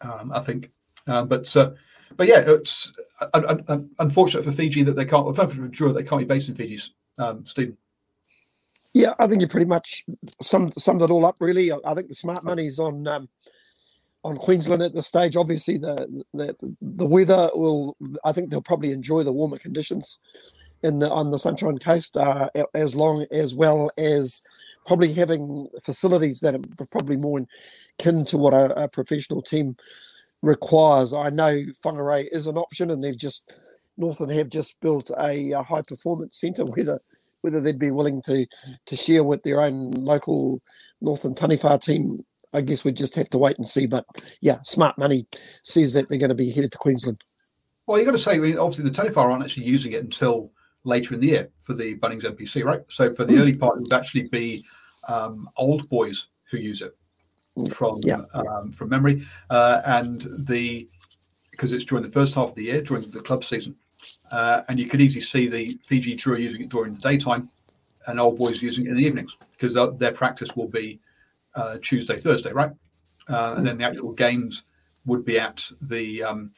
Um, 0.00 0.32
I 0.32 0.40
think, 0.40 0.70
um, 1.06 1.28
but 1.28 1.56
uh, 1.56 1.70
but 2.16 2.26
yeah, 2.26 2.42
it's 2.46 2.92
uh, 3.20 3.78
unfortunate 4.00 4.44
for 4.44 4.50
Fiji 4.52 4.82
that 4.82 4.96
they 4.96 5.04
can't. 5.04 5.34
For 5.34 5.92
they 5.92 6.02
can't 6.02 6.20
be 6.20 6.24
based 6.24 6.48
in 6.48 6.56
Fiji. 6.56 6.82
Um, 7.18 7.46
Stephen. 7.46 7.76
Yeah, 8.92 9.14
I 9.18 9.26
think 9.26 9.40
you 9.40 9.48
pretty 9.48 9.66
much 9.66 10.04
summed 10.42 10.74
summed 10.78 11.02
it 11.02 11.10
all 11.10 11.24
up. 11.24 11.36
Really, 11.40 11.70
I 11.72 11.94
think 11.94 12.08
the 12.08 12.14
smart 12.16 12.44
money 12.44 12.66
is 12.66 12.80
on 12.80 13.06
um, 13.06 13.28
on 14.24 14.36
Queensland 14.36 14.82
at 14.82 14.94
this 14.94 15.06
stage. 15.06 15.36
Obviously, 15.36 15.78
the, 15.78 16.24
the 16.34 16.56
the 16.80 17.06
weather 17.06 17.50
will. 17.54 17.96
I 18.24 18.32
think 18.32 18.50
they'll 18.50 18.62
probably 18.62 18.90
enjoy 18.90 19.22
the 19.22 19.32
warmer 19.32 19.58
conditions 19.58 20.18
in 20.82 20.98
the 20.98 21.10
on 21.10 21.30
the 21.30 21.38
Sunshine 21.38 21.78
Coast 21.78 22.16
uh, 22.16 22.48
as 22.74 22.94
long 22.94 23.26
as 23.30 23.54
well 23.54 23.90
as 23.96 24.42
probably 24.86 25.12
having 25.12 25.68
facilities 25.82 26.40
that 26.40 26.54
are 26.54 26.86
probably 26.86 27.16
more 27.16 27.40
akin 27.98 28.24
to 28.24 28.36
what 28.36 28.52
a, 28.52 28.84
a 28.84 28.88
professional 28.88 29.42
team 29.42 29.76
requires. 30.42 31.14
I 31.14 31.30
know 31.30 31.64
Whangarei 31.84 32.26
is 32.30 32.46
an 32.46 32.56
option, 32.56 32.90
and 32.90 33.02
they've 33.02 33.16
just 33.16 33.52
Northern 33.96 34.30
have 34.30 34.48
just 34.48 34.80
built 34.80 35.10
a, 35.18 35.52
a 35.52 35.62
high 35.62 35.82
performance 35.82 36.38
centre 36.40 36.64
where 36.64 36.84
the 36.84 37.00
whether 37.42 37.60
they'd 37.60 37.78
be 37.78 37.90
willing 37.90 38.22
to 38.22 38.46
to 38.86 38.96
share 38.96 39.24
with 39.24 39.42
their 39.42 39.60
own 39.60 39.90
local 39.92 40.60
Northern 41.00 41.34
Taniwha 41.34 41.80
team, 41.80 42.24
I 42.52 42.60
guess 42.60 42.84
we'd 42.84 42.96
just 42.96 43.16
have 43.16 43.30
to 43.30 43.38
wait 43.38 43.58
and 43.58 43.68
see. 43.68 43.86
But 43.86 44.04
yeah, 44.40 44.58
smart 44.62 44.98
money 44.98 45.26
says 45.62 45.92
that 45.92 46.08
they're 46.08 46.18
going 46.18 46.28
to 46.28 46.34
be 46.34 46.50
headed 46.50 46.72
to 46.72 46.78
Queensland. 46.78 47.22
Well, 47.86 47.98
you've 47.98 48.06
got 48.06 48.12
to 48.12 48.18
say, 48.18 48.36
obviously 48.56 48.84
the 48.84 48.90
Taniwha 48.90 49.16
aren't 49.16 49.44
actually 49.44 49.66
using 49.66 49.92
it 49.92 50.04
until 50.04 50.52
later 50.84 51.14
in 51.14 51.20
the 51.20 51.28
year 51.28 51.48
for 51.58 51.74
the 51.74 51.96
Bunnings 51.96 52.24
NPC, 52.24 52.64
right? 52.64 52.80
So 52.88 53.12
for 53.12 53.24
the 53.24 53.34
mm. 53.34 53.40
early 53.40 53.56
part, 53.56 53.76
it 53.76 53.82
would 53.82 53.92
actually 53.92 54.28
be 54.28 54.64
um, 55.08 55.48
old 55.56 55.88
boys 55.88 56.28
who 56.50 56.58
use 56.58 56.82
it 56.82 56.96
from 57.70 57.96
yeah. 58.02 58.22
um, 58.34 58.72
from 58.72 58.88
memory, 58.88 59.26
uh, 59.50 59.82
and 59.86 60.22
the 60.40 60.88
because 61.50 61.72
it's 61.72 61.84
during 61.84 62.04
the 62.04 62.10
first 62.10 62.34
half 62.34 62.50
of 62.50 62.54
the 62.54 62.64
year 62.64 62.80
during 62.80 63.02
the 63.10 63.20
club 63.20 63.44
season, 63.44 63.76
uh, 64.30 64.62
and 64.68 64.78
you 64.78 64.86
could 64.86 65.00
easily 65.00 65.20
see 65.20 65.48
the 65.48 65.78
Fiji 65.82 66.16
Drua 66.16 66.38
using 66.38 66.62
it 66.62 66.70
during 66.70 66.94
the 66.94 67.00
daytime, 67.00 67.50
and 68.06 68.18
old 68.18 68.38
boys 68.38 68.62
using 68.62 68.86
it 68.86 68.90
in 68.90 68.96
the 68.96 69.04
evenings 69.04 69.36
because 69.52 69.74
their 69.98 70.12
practice 70.12 70.56
will 70.56 70.68
be 70.68 70.98
uh, 71.54 71.76
Tuesday, 71.82 72.16
Thursday, 72.16 72.52
right? 72.52 72.70
Uh, 73.28 73.54
and 73.56 73.66
then 73.66 73.78
the 73.78 73.84
actual 73.84 74.12
games 74.12 74.64
would 75.04 75.24
be 75.24 75.38
at 75.38 75.70
the 75.82 76.22
um, 76.22 76.52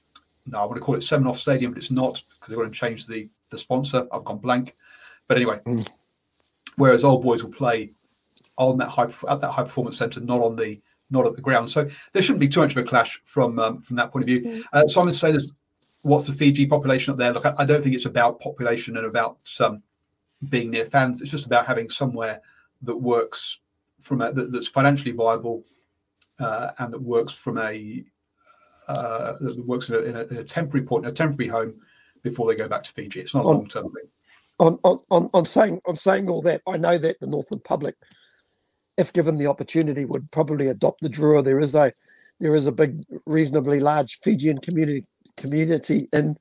no, 0.47 0.61
I 0.61 0.65
want 0.65 0.77
to 0.77 0.81
call 0.81 0.95
it 0.95 0.99
Semenoff 0.99 1.37
Stadium, 1.37 1.73
but 1.73 1.83
it's 1.83 1.91
not 1.91 2.23
because 2.29 2.49
they're 2.49 2.57
going 2.57 2.71
to 2.71 2.79
change 2.79 3.07
the 3.07 3.29
the 3.51 3.59
sponsor. 3.59 4.07
I've 4.13 4.25
gone 4.25 4.39
blank, 4.39 4.77
but 5.29 5.37
anyway. 5.37 5.61
Mm. 5.67 5.89
Whereas 6.77 7.05
old 7.05 7.23
boys 7.23 7.45
will 7.45 7.53
play 7.53 7.91
on 8.57 8.79
that 8.79 8.89
high 8.89 9.07
at 9.29 9.41
that 9.41 9.51
high 9.51 9.63
performance 9.63 9.99
centre, 9.99 10.21
not 10.21 10.41
on 10.41 10.57
the 10.57 10.81
not 11.11 11.27
at 11.27 11.35
the 11.35 11.43
ground. 11.43 11.71
So 11.71 11.89
there 12.13 12.23
shouldn't 12.23 12.41
be 12.41 12.49
too 12.49 12.61
much 12.61 12.73
of 12.73 12.79
a 12.79 12.89
clash 12.89 13.21
from 13.25 13.59
um, 13.59 13.81
from 13.81 13.97
that 13.97 14.11
point 14.11 14.25
of 14.25 14.37
view. 14.37 14.65
Uh, 14.73 14.87
Simon 14.87 15.13
says, 15.13 15.53
"What's 16.03 16.27
the 16.27 16.33
Fiji 16.33 16.67
population 16.67 17.13
up 17.13 17.19
there?" 17.19 17.33
Look, 17.33 17.47
I, 17.47 17.55
I 17.59 17.65
don't 17.65 17.83
think 17.83 17.95
it's 17.95 18.07
about 18.07 18.41
population 18.41 18.97
and 18.97 19.07
about 19.07 19.39
um, 19.61 19.83
being 20.49 20.71
near 20.71 20.85
fans. 20.85 21.21
It's 21.21 21.31
just 21.31 21.47
about 21.47 21.67
having 21.67 21.89
somewhere 21.89 22.41
that 22.83 22.97
works 22.97 23.61
from 24.01 24.21
a, 24.21 24.33
that, 24.33 24.53
that's 24.53 24.69
financially 24.69 25.13
viable 25.13 25.65
uh, 26.39 26.73
and 26.79 26.93
that 26.93 27.01
works 27.01 27.33
from 27.33 27.59
a 27.59 28.05
uh, 28.89 29.35
that 29.41 29.65
works 29.67 29.89
in 29.89 29.95
a, 29.95 29.99
in, 29.99 30.17
a, 30.17 30.23
in 30.25 30.37
a, 30.39 30.45
temporary 30.45 30.85
point, 30.85 31.07
a 31.07 31.13
temporary 31.13 31.49
home 31.49 31.75
before 32.25 32.49
they 32.49 32.57
go 32.57 32.69
back 32.69 32.83
to 32.83 32.93
Fiji. 32.93 33.21
It's 33.21 33.35
not 33.35 33.45
a 33.45 33.49
long 33.49 33.69
term 33.69 33.85
thing. 33.85 34.09
On, 34.59 34.79
on, 34.83 34.99
on, 35.11 35.31
on 35.33 35.45
saying 35.45 35.81
on 35.87 35.97
saying 35.97 36.29
all 36.29 36.43
that, 36.43 36.63
I 36.67 36.77
know 36.77 36.99
that 36.99 37.21
the 37.21 37.27
Northern 37.29 37.61
public 37.61 37.95
if 38.97 39.13
given 39.13 39.39
the 39.39 39.47
opportunity, 39.47 40.05
would 40.05 40.31
probably 40.31 40.69
adopt 40.69 41.01
the 41.01 41.09
Drua. 41.09 41.45
There 41.45 41.61
is 41.61 41.75
a 41.75 41.93
there 42.41 42.55
is 42.55 42.67
a 42.67 42.73
big, 42.73 43.01
reasonably 43.27 43.81
large 43.81 44.19
Fijian 44.21 44.59
community 44.59 45.07
community 45.37 46.09
in 46.13 46.37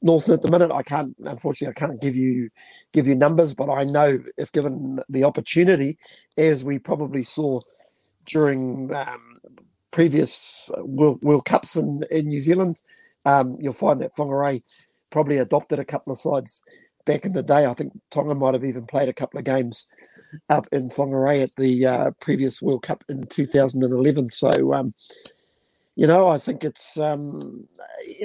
Northern 0.00 0.34
at 0.34 0.42
the 0.42 0.50
minute. 0.50 0.72
I 0.72 0.82
can't, 0.82 1.14
unfortunately, 1.24 1.74
I 1.76 1.86
can't 1.86 2.00
give 2.00 2.16
you 2.16 2.50
give 2.92 3.06
you 3.06 3.14
numbers, 3.14 3.54
but 3.54 3.70
I 3.70 3.84
know 3.84 4.18
if 4.36 4.52
given 4.52 5.00
the 5.08 5.24
opportunity, 5.24 5.98
as 6.36 6.64
we 6.64 6.78
probably 6.78 7.24
saw 7.24 7.60
during 8.24 8.94
um, 8.94 9.38
previous 9.90 10.70
World, 10.78 11.22
World 11.22 11.44
Cups 11.44 11.76
in, 11.76 12.04
in 12.10 12.28
New 12.28 12.40
Zealand, 12.40 12.80
um, 13.24 13.56
you'll 13.60 13.72
find 13.72 14.00
that 14.00 14.14
Whangarei 14.16 14.62
probably 15.12 15.38
adopted 15.38 15.78
a 15.78 15.84
couple 15.84 16.12
of 16.12 16.18
sides 16.18 16.64
back 17.04 17.24
in 17.24 17.32
the 17.32 17.42
day. 17.42 17.66
I 17.66 17.74
think 17.74 17.92
Tonga 18.10 18.34
might 18.34 18.54
have 18.54 18.64
even 18.64 18.86
played 18.86 19.08
a 19.08 19.12
couple 19.12 19.38
of 19.38 19.44
games 19.44 19.86
up 20.48 20.66
in 20.72 20.88
Whangarei 20.88 21.42
at 21.42 21.54
the 21.56 21.86
uh, 21.86 22.10
previous 22.20 22.60
World 22.60 22.82
Cup 22.82 23.04
in 23.08 23.26
2011. 23.26 24.30
So, 24.30 24.74
um, 24.74 24.94
you 25.94 26.06
know, 26.06 26.28
I 26.28 26.38
think 26.38 26.64
it's 26.64 26.98
um, 26.98 27.68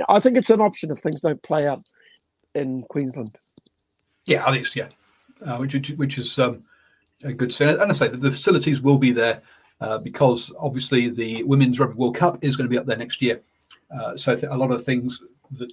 I 0.10 0.20
think 0.20 0.38
it's 0.38 0.50
an 0.50 0.62
option 0.62 0.91
if 0.91 1.00
things 1.00 1.22
don't 1.22 1.41
play 1.44 1.67
out 1.67 1.88
in 2.56 2.84
Queensland. 2.84 3.38
Yeah, 4.25 4.46
I 4.46 4.51
think 4.51 4.65
it's 4.65 4.75
yeah, 4.75 4.89
uh, 5.46 5.58
which 5.58 5.74
which 5.91 6.17
is 6.17 6.39
um, 6.39 6.63
a 7.24 7.34
good 7.34 7.53
sign. 7.53 7.70
And 7.70 7.91
I 7.91 7.94
say 7.94 8.08
the 8.08 8.32
facilities 8.32 8.82
will 8.82 8.98
be 8.98 9.12
there 9.12 9.41
uh, 9.82 10.00
because 10.00 10.51
obviously 10.58 11.10
the 11.10 11.44
Women's 11.44 11.79
Rugby 11.79 11.98
World 11.98 12.15
Cup 12.15 12.38
is 12.41 12.56
going 12.56 12.65
to 12.65 12.72
be 12.72 12.77
up 12.77 12.86
there 12.86 12.98
next 12.98 13.22
year. 13.22 13.41
Uh, 13.94 14.17
so 14.17 14.38
a 14.50 14.58
lot 14.58 14.72
of 14.72 14.84
things 14.84 15.22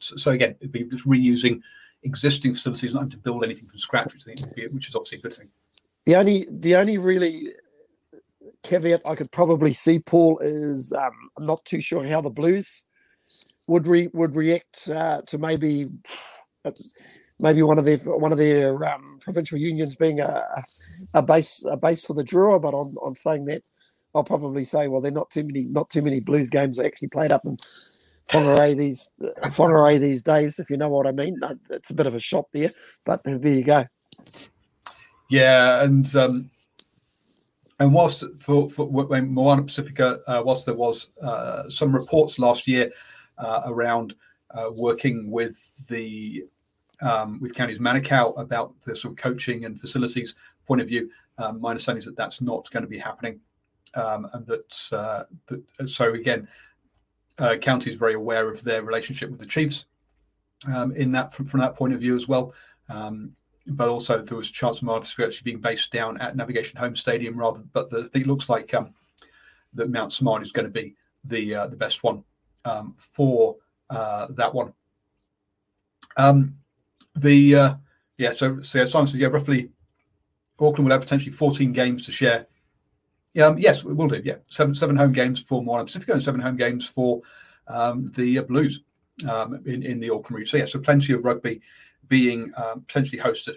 so 0.01 0.33
again, 0.33 0.55
it'd 0.61 0.73
be 0.73 0.85
just 0.85 1.07
reusing 1.07 1.61
existing 2.03 2.53
facilities, 2.55 2.95
not 2.95 3.01
having 3.01 3.11
to 3.11 3.19
build 3.19 3.45
anything 3.45 3.67
from 3.67 3.79
scratch, 3.79 4.13
which, 4.13 4.43
which 4.71 4.89
is 4.89 4.95
obviously 4.95 5.19
a 5.19 5.23
good 5.23 5.39
thing. 5.39 5.51
The 6.07 6.17
only 6.17 6.47
the 6.51 6.77
only 6.77 6.99
really 6.99 7.53
caveat 8.63 9.03
I 9.07 9.15
could 9.15 9.31
probably 9.31 9.73
see, 9.73 9.99
Paul, 9.99 10.39
is 10.41 10.93
um, 10.93 11.31
I'm 11.39 11.47
not 11.47 11.65
too 11.65 11.81
sure 11.81 12.07
how 12.07 12.21
the 12.21 12.31
Blues 12.31 12.85
would 13.69 13.87
re, 13.87 14.09
would 14.13 14.35
react 14.35 14.89
uh, 14.89 15.23
to 15.29 15.39
maybe 15.39 15.87
maybe 17.41 17.63
one 17.63 17.79
of 17.79 17.85
their 17.85 17.97
one 17.97 18.33
of 18.33 18.39
their 18.39 18.85
um, 18.85 19.19
provincial 19.21 19.59
unions 19.59 19.97
being 19.97 20.21
a, 20.21 20.45
a 21.15 21.23
base 21.23 21.65
a 21.71 21.77
base 21.77 22.05
for 22.05 22.15
the 22.15 22.25
Drua. 22.25 22.61
But 22.61 22.75
on 22.75 22.95
on 23.01 23.15
saying 23.15 23.47
that, 23.47 23.63
I'll 24.15 24.25
probably 24.25 24.65
say, 24.65 24.89
well, 24.89 25.01
there 25.01 25.11
are 25.11 25.15
not 25.15 25.31
too 25.31 25.45
many 25.45 25.65
not 25.65 25.89
too 25.89 26.03
many 26.03 26.21
Blues 26.21 26.51
games 26.51 26.79
actually 26.79 27.09
played 27.09 27.33
up 27.33 27.47
in 27.47 27.57
Whangarei 28.29 28.77
these 28.77 29.13
Whangarei 29.21 30.01
these 30.01 30.23
days, 30.23 30.59
if 30.59 30.71
you 30.71 30.77
know 30.77 30.89
what 30.89 31.07
I 31.07 31.13
mean. 31.13 31.39
It's 31.71 31.91
a 31.91 31.95
bit 31.95 32.07
of 32.07 32.15
a 32.15 32.21
shot 32.21 32.47
there, 32.53 32.71
but 33.05 33.23
there 33.25 33.39
you 33.47 33.65
go. 33.65 33.87
Yeah, 35.31 35.83
and 35.83 36.15
um, 36.17 36.51
and 37.81 37.93
whilst 37.93 38.25
for, 38.39 38.69
for 38.71 38.87
when 38.87 39.33
Moana 39.33 39.63
Pacifica, 39.63 40.21
uh, 40.27 40.43
whilst 40.45 40.67
there 40.67 40.75
was 40.75 41.09
uh, 41.23 41.69
some 41.69 41.95
reports 41.95 42.39
last 42.39 42.69
year 42.69 42.91
uh, 43.39 43.63
around 43.67 44.15
uh, 44.51 44.71
working 44.73 45.31
with 45.31 45.87
the 45.89 46.45
um, 47.03 47.41
with 47.41 47.55
counties 47.55 47.81
Manukau 47.81 48.39
about 48.39 48.81
the 48.83 48.95
sort 48.95 49.13
of 49.13 49.19
coaching 49.19 49.65
and 49.65 49.79
facilities 49.79 50.35
point 50.67 50.81
of 50.81 50.89
view, 50.89 51.11
um, 51.39 51.61
my 51.61 51.71
understanding 51.71 51.99
is 51.99 52.05
that 52.05 52.17
that's 52.17 52.41
not 52.41 52.71
going 52.71 52.85
to 52.85 52.89
be 52.89 52.99
happening, 52.99 53.41
um, 53.95 54.27
and 54.33 54.47
that, 54.47 54.89
uh, 54.93 55.25
that 55.47 55.89
so 55.89 56.13
again 56.13 56.47
uh, 57.39 57.57
County 57.57 57.91
is 57.91 57.97
very 57.97 58.15
aware 58.15 58.49
of 58.49 58.63
their 58.63 58.83
relationship 58.83 59.31
with 59.31 59.41
the 59.41 59.47
Chiefs 59.47 59.87
um, 60.73 60.93
in 60.93 61.13
that 61.13 61.33
from, 61.33 61.47
from, 61.47 61.61
that 61.61 61.75
point 61.75 61.93
of 61.93 62.01
view 62.01 62.15
as 62.15 62.29
well. 62.29 62.55
Um, 62.89 63.33
but 63.67 63.89
also 63.89 64.21
there 64.21 64.37
was 64.37 64.51
Charles 64.51 64.83
Martis 64.83 65.15
actually 65.19 65.45
being 65.45 65.61
based 65.61 65.91
down 65.91 66.21
at 66.21 66.37
Navigation 66.37 66.79
Home 66.79 66.95
Stadium 66.95 67.39
rather. 67.39 67.63
But 67.73 67.91
the, 67.91 68.11
it 68.15 68.27
looks 68.27 68.49
like 68.49 68.75
um, 68.75 68.93
that 69.73 69.91
Mount 69.91 70.13
Smart 70.13 70.43
is 70.43 70.53
going 70.53 70.67
to 70.67 70.71
be 70.71 70.95
the 71.25 71.55
uh, 71.55 71.67
the 71.67 71.77
best 71.77 72.05
one 72.05 72.23
um, 72.65 72.95
for 72.97 73.57
uh, 73.91 74.29
that 74.31 74.55
one. 74.55 74.73
Um, 76.17 76.57
the 77.15 77.55
uh, 77.55 77.75
yeah, 78.19 78.31
so 78.33 78.61
so 78.61 78.79
yeah, 78.81 78.85
Simon 78.85 79.07
said 79.07 79.21
yeah, 79.21 79.29
roughly 79.29 79.71
Auckland 80.59 80.85
will 80.85 80.93
have 80.93 81.01
potentially 81.01 81.33
14 81.33 81.73
games 81.73 82.05
to 82.07 82.13
share 82.13 82.47
um, 83.41 83.59
yes, 83.59 83.85
we 83.85 83.93
will 83.93 84.09
do. 84.09 84.21
Yeah, 84.25 84.37
seven 84.49 84.75
seven 84.75 84.97
home 84.97 85.13
games 85.13 85.41
for 85.41 85.63
Moana 85.63 85.85
Pacifica 85.85 86.13
and 86.13 86.23
seven 86.23 86.41
home 86.41 86.57
games 86.57 86.87
for 86.87 87.21
um, 87.69 88.11
the 88.15 88.41
Blues 88.41 88.83
um, 89.29 89.61
in 89.67 89.83
in 89.83 90.01
the 90.01 90.11
Auckland 90.11 90.37
region. 90.37 90.47
So 90.47 90.57
yeah, 90.59 90.67
so 90.67 90.79
plenty 90.79 91.13
of 91.13 91.25
rugby 91.25 91.61
being 92.09 92.53
um, 92.57 92.83
potentially 92.83 93.21
hosted 93.21 93.57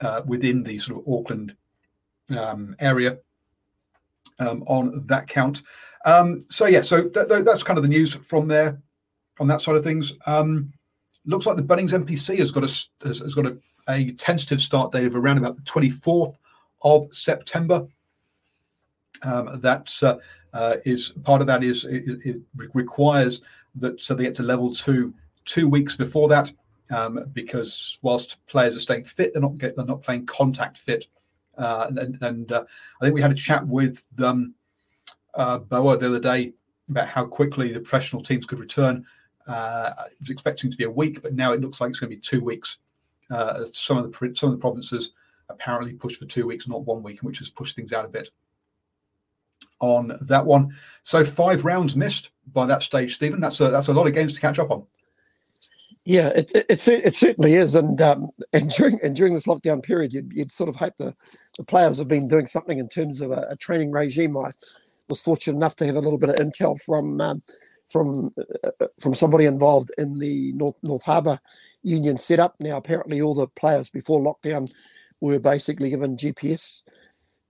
uh, 0.00 0.22
within 0.26 0.62
the 0.62 0.78
sort 0.78 1.00
of 1.00 1.12
Auckland 1.12 1.54
um, 2.30 2.74
area 2.80 3.18
um, 4.38 4.64
on 4.66 5.06
that 5.06 5.28
count. 5.28 5.62
so 6.04 6.66
yeah, 6.66 6.82
so 6.82 7.08
th- 7.08 7.28
th- 7.28 7.44
that's 7.44 7.62
kind 7.62 7.78
of 7.78 7.82
the 7.82 7.88
news 7.88 8.14
from 8.14 8.48
there 8.48 8.82
on 9.38 9.46
that 9.46 9.60
side 9.60 9.76
of 9.76 9.84
things. 9.84 10.14
looks 11.24 11.46
like 11.46 11.56
the 11.56 11.62
Bunnings 11.62 11.92
NPC 11.92 12.38
has 12.38 12.50
got 12.50 12.64
a 12.64 13.06
has, 13.06 13.20
has 13.20 13.34
got 13.36 13.46
a, 13.46 13.56
a 13.88 14.12
tentative 14.12 14.60
start 14.60 14.90
date 14.90 15.04
of 15.04 15.14
around 15.14 15.38
about 15.38 15.54
the 15.54 15.62
twenty 15.62 15.90
fourth 15.90 16.36
of 16.82 17.06
September. 17.14 17.86
Um, 19.24 19.60
that 19.60 19.92
uh, 20.02 20.16
uh, 20.52 20.76
is 20.84 21.10
part 21.22 21.40
of 21.40 21.46
that 21.46 21.62
is 21.62 21.84
it, 21.84 22.20
it, 22.24 22.40
requires 22.74 23.40
that 23.76 24.00
so 24.00 24.14
they 24.14 24.24
get 24.24 24.34
to 24.34 24.42
level 24.42 24.74
two 24.74 25.14
two 25.44 25.68
weeks 25.68 25.96
before 25.96 26.28
that 26.28 26.52
um, 26.90 27.24
because 27.32 27.98
whilst 28.02 28.44
players 28.46 28.76
are 28.76 28.80
staying 28.80 29.04
fit, 29.04 29.32
they're 29.32 29.42
not 29.42 29.56
get, 29.58 29.76
they're 29.76 29.84
not 29.84 30.02
playing 30.02 30.26
contact 30.26 30.76
fit. 30.76 31.06
Uh, 31.56 31.90
and, 31.96 32.18
and 32.22 32.52
uh, 32.52 32.64
I 33.00 33.04
think 33.04 33.14
we 33.14 33.20
had 33.20 33.30
a 33.30 33.36
chat 33.36 33.66
with 33.66 34.04
um, 34.22 34.54
Boa 35.34 35.96
the 35.96 36.06
other 36.06 36.20
day 36.20 36.52
about 36.88 37.08
how 37.08 37.24
quickly 37.24 37.72
the 37.72 37.80
professional 37.80 38.22
teams 38.22 38.44
could 38.44 38.58
return. 38.58 39.06
Uh, 39.46 39.92
I 39.98 40.06
was 40.20 40.30
expecting 40.30 40.70
to 40.70 40.76
be 40.76 40.84
a 40.84 40.90
week, 40.90 41.22
but 41.22 41.34
now 41.34 41.52
it 41.52 41.60
looks 41.60 41.80
like 41.80 41.90
it's 41.90 42.00
going 42.00 42.10
to 42.10 42.16
be 42.16 42.20
two 42.20 42.42
weeks. 42.42 42.78
Some 43.30 43.98
of 43.98 44.04
the 44.04 44.34
some 44.34 44.50
of 44.50 44.56
the 44.56 44.60
provinces 44.60 45.12
apparently 45.48 45.94
pushed 45.94 46.18
for 46.18 46.26
two 46.26 46.46
weeks, 46.46 46.68
not 46.68 46.84
one 46.84 47.02
week, 47.02 47.20
which 47.22 47.38
has 47.38 47.50
pushed 47.50 47.76
things 47.76 47.92
out 47.92 48.04
a 48.04 48.08
bit 48.08 48.30
on 49.82 50.16
that 50.22 50.46
one. 50.46 50.74
So 51.02 51.24
five 51.24 51.64
rounds 51.64 51.96
missed 51.96 52.30
by 52.52 52.66
that 52.66 52.82
stage, 52.82 53.14
Stephen. 53.14 53.40
That's 53.40 53.60
a 53.60 53.70
that's 53.70 53.88
a 53.88 53.92
lot 53.92 54.06
of 54.06 54.14
games 54.14 54.34
to 54.34 54.40
catch 54.40 54.58
up 54.58 54.70
on. 54.70 54.84
Yeah, 56.04 56.28
it 56.28 56.50
it, 56.54 56.80
it 56.88 57.14
certainly 57.14 57.54
is, 57.54 57.74
and 57.74 58.00
um, 58.00 58.30
and 58.52 58.70
during 58.70 59.00
and 59.02 59.14
during 59.14 59.34
this 59.34 59.46
lockdown 59.46 59.82
period, 59.82 60.12
you'd, 60.12 60.32
you'd 60.32 60.52
sort 60.52 60.68
of 60.68 60.76
hope 60.76 60.96
the, 60.96 61.14
the 61.56 61.64
players 61.64 61.98
have 61.98 62.08
been 62.08 62.28
doing 62.28 62.46
something 62.46 62.78
in 62.78 62.88
terms 62.88 63.20
of 63.20 63.30
a, 63.30 63.46
a 63.50 63.56
training 63.56 63.92
regime. 63.92 64.36
I 64.36 64.50
was 65.08 65.20
fortunate 65.20 65.56
enough 65.56 65.76
to 65.76 65.86
have 65.86 65.96
a 65.96 66.00
little 66.00 66.18
bit 66.18 66.30
of 66.30 66.36
intel 66.36 66.80
from 66.82 67.20
um, 67.20 67.42
from 67.86 68.32
uh, 68.64 68.86
from 69.00 69.14
somebody 69.14 69.44
involved 69.44 69.92
in 69.98 70.18
the 70.18 70.52
North 70.54 70.76
North 70.82 71.04
Harbour 71.04 71.38
Union 71.82 72.16
setup. 72.16 72.56
Now, 72.58 72.78
apparently, 72.78 73.20
all 73.20 73.34
the 73.34 73.46
players 73.46 73.90
before 73.90 74.20
lockdown 74.20 74.72
were 75.20 75.38
basically 75.38 75.90
given 75.90 76.16
GPS 76.16 76.82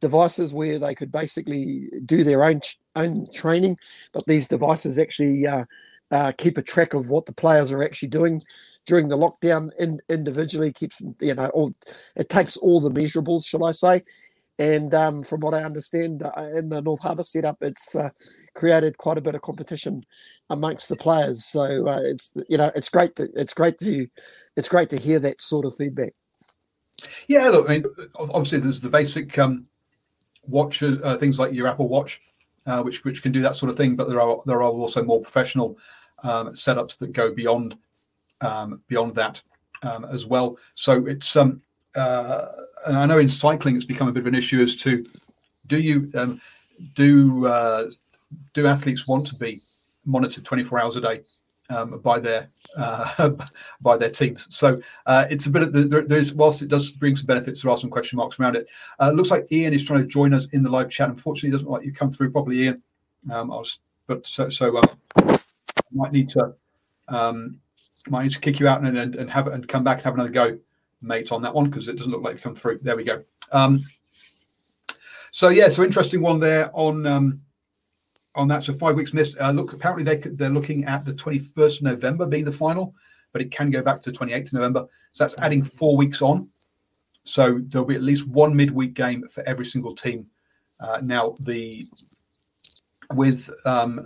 devices 0.03 0.53
where 0.53 0.79
they 0.79 0.95
could 0.95 1.11
basically 1.11 1.89
do 2.05 2.23
their 2.25 2.45
own 2.45 2.61
own 2.95 3.25
training, 3.33 3.79
but 4.13 4.27
these 4.27 4.49
devices 4.49 4.99
actually 4.99 5.47
uh, 5.47 5.65
uh, 6.11 6.33
keep 6.37 6.59
a 6.59 6.63
track 6.63 6.93
of 6.93 7.09
what 7.09 7.25
the 7.25 7.33
players 7.33 7.73
are 7.73 7.83
actually 7.83 8.09
doing 8.09 8.43
during 8.85 9.09
the 9.09 9.17
lockdown. 9.17 9.71
In, 9.79 10.01
individually, 10.11 10.73
keeps 10.73 11.01
you 11.21 11.35
know 11.35 11.47
all 11.55 11.73
it 12.17 12.29
takes 12.29 12.59
all 12.59 12.81
the 12.81 12.91
measurables, 12.91 13.47
shall 13.47 13.65
I 13.65 13.73
say? 13.73 14.03
And 14.59 14.93
um, 14.95 15.23
from 15.23 15.41
what 15.41 15.55
I 15.55 15.65
understand, 15.65 16.23
uh, 16.23 16.43
in 16.55 16.69
the 16.69 16.83
North 16.83 17.01
Harbour 17.01 17.23
setup, 17.23 17.63
it's 17.63 17.97
uh, 17.97 18.11
created 18.55 18.99
quite 18.99 19.17
a 19.17 19.23
bit 19.23 19.35
of 19.35 19.41
competition 19.41 20.05
amongst 20.51 20.89
the 20.91 20.97
players. 20.97 21.47
So 21.47 21.89
uh, 21.89 22.01
it's 22.03 22.35
you 22.49 22.59
know 22.59 22.71
it's 22.75 22.89
great 22.89 23.15
to 23.17 23.29
it's 23.35 23.55
great 23.55 23.79
to 23.79 24.09
it's 24.57 24.69
great 24.69 24.91
to 24.91 24.99
hear 24.99 25.21
that 25.21 25.41
sort 25.41 25.65
of 25.65 25.77
feedback. 25.77 26.15
Yeah, 27.29 27.49
look, 27.49 27.71
I 27.71 27.79
mean, 27.79 27.85
obviously 28.19 28.59
there's 28.59 28.81
the 28.81 28.91
basic 28.91 29.39
um, 29.39 29.67
watch 30.47 30.83
uh, 30.83 31.17
things 31.19 31.39
like 31.39 31.53
your 31.53 31.67
Apple 31.67 31.89
Watch, 31.89 32.21
uh, 32.67 32.83
which 32.83 33.05
which 33.05 33.23
can 33.23 33.33
do 33.33 33.43
that 33.43 33.57
sort 33.57 33.71
of 33.71 33.77
thing. 33.77 33.97
But 33.97 34.09
there 34.09 34.21
are 34.21 34.41
there 34.47 34.63
are 34.63 34.65
also 34.65 35.03
more 35.03 35.21
professional 35.21 35.79
um, 36.23 36.51
setups 36.51 36.99
that 36.99 37.13
go 37.13 37.33
beyond 37.33 37.77
um, 38.41 38.83
beyond 38.89 39.15
that 39.15 39.43
um, 39.83 40.05
as 40.05 40.27
well. 40.27 40.59
So 40.75 41.07
it's 41.07 41.37
um, 41.37 41.63
uh, 41.95 42.47
and 42.87 42.97
I 42.97 43.07
know 43.07 43.19
in 43.19 43.29
cycling 43.29 43.77
it's 43.77 43.85
become 43.85 44.09
a 44.09 44.13
bit 44.13 44.21
of 44.21 44.27
an 44.27 44.35
issue 44.35 44.63
as 44.63 44.77
to 44.77 45.05
do 45.67 45.81
you 45.81 46.11
um, 46.15 46.41
do 46.95 47.47
uh, 47.47 47.91
do 48.55 48.67
athletes 48.67 49.07
want 49.07 49.27
to 49.29 49.37
be 49.37 49.61
monitored 50.05 50.45
24 50.45 50.81
hours 50.81 50.97
a 50.97 51.01
day 51.01 51.23
um, 51.73 51.99
by 52.01 52.19
their 52.19 52.49
uh, 52.77 53.31
by 53.83 53.97
their 53.97 54.11
teams. 54.11 54.47
So 54.51 54.81
uh, 55.07 55.27
it's 55.31 55.47
a 55.47 55.51
bit 55.51 55.63
of 55.63 55.73
the, 55.73 55.83
there, 55.83 56.03
there's 56.03 56.33
whilst 56.33 56.63
it 56.63 56.69
does 56.69 56.93
bring 56.93 57.17
some 57.17 57.27
benefits, 57.27 57.63
there 57.63 57.71
are 57.71 57.79
some 57.79 57.91
question 57.91 58.17
marks 58.17 58.39
around 58.39 58.57
it. 58.57 58.67
Uh, 59.01 59.11
looks 59.11 59.31
like 59.31 59.51
Ian 59.51 59.75
is 59.75 59.85
trying 59.85 60.03
to 60.03 60.07
join 60.07 60.35
us 60.35 60.47
in 60.53 60.63
the 60.63 60.71
live 60.71 60.91
chat. 60.91 61.09
Unfortunately, 61.09 61.51
it 61.51 61.53
doesn't 61.53 61.69
like 61.69 61.85
you 61.85 61.93
come 61.93 62.13
through 62.13 62.31
properly, 62.31 62.63
Ian. 62.63 62.83
Um, 63.31 63.51
I 63.51 63.57
was, 63.57 63.81
but 64.07 64.27
so 64.27 64.49
so 64.49 64.77
uh, 64.77 65.39
might 65.93 66.13
need 66.13 66.29
to 66.31 66.55
um, 67.09 67.59
might 68.09 68.25
need 68.25 68.33
to 68.33 68.41
kick 68.41 68.61
you 68.61 68.69
out 68.69 68.83
and 68.83 68.99
and, 68.99 69.15
and 69.15 69.31
have 69.31 69.47
and 69.47 69.67
come 69.69 69.85
back 69.85 69.99
and 69.99 70.05
have 70.05 70.15
another 70.15 70.31
go, 70.31 70.59
mate, 71.01 71.33
on 71.33 71.43
that 71.43 71.55
one 71.55 71.69
because 71.69 71.89
it 71.89 71.97
doesn't 71.97 72.13
look 72.13 72.23
like 72.23 72.37
you 72.37 72.41
come 72.41 72.55
through. 72.55 72.79
There 72.79 72.97
we 72.97 73.05
go. 73.05 73.23
Um, 73.53 73.81
so 75.31 75.49
yeah, 75.49 75.69
so 75.69 75.83
interesting 75.83 76.21
one 76.21 76.39
there 76.39 76.71
on 76.75 77.07
um, 77.07 77.41
on 78.35 78.49
that. 78.49 78.63
So 78.63 78.73
five 78.73 78.97
weeks 78.97 79.13
missed. 79.13 79.39
Uh, 79.41 79.51
look, 79.51 79.73
apparently 79.73 80.05
they 80.05 80.17
they're 80.31 80.51
looking 80.51 80.85
at 80.85 81.05
the 81.05 81.13
21st 81.13 81.79
of 81.79 81.83
November 81.83 82.27
being 82.27 82.45
the 82.45 82.53
final, 82.53 82.95
but 83.33 83.43
it 83.43 83.51
can 83.51 83.71
go 83.71 83.83
back 83.83 84.01
to 84.03 84.13
28th 84.13 84.47
of 84.47 84.53
November. 84.55 84.87
So 85.13 85.25
that's 85.25 85.43
adding 85.43 85.63
four 85.63 85.97
weeks 85.97 86.23
on. 86.23 86.49
So 87.25 87.61
there'll 87.67 87.87
be 87.87 87.95
at 87.95 88.03
least 88.03 88.27
one 88.27 88.55
midweek 88.57 88.95
game 88.95 89.27
for 89.29 89.43
every 89.45 89.67
single 89.67 89.95
team. 89.95 90.27
Uh, 90.81 91.01
now 91.03 91.37
the 91.41 91.87
with 93.15 93.51
um, 93.67 94.01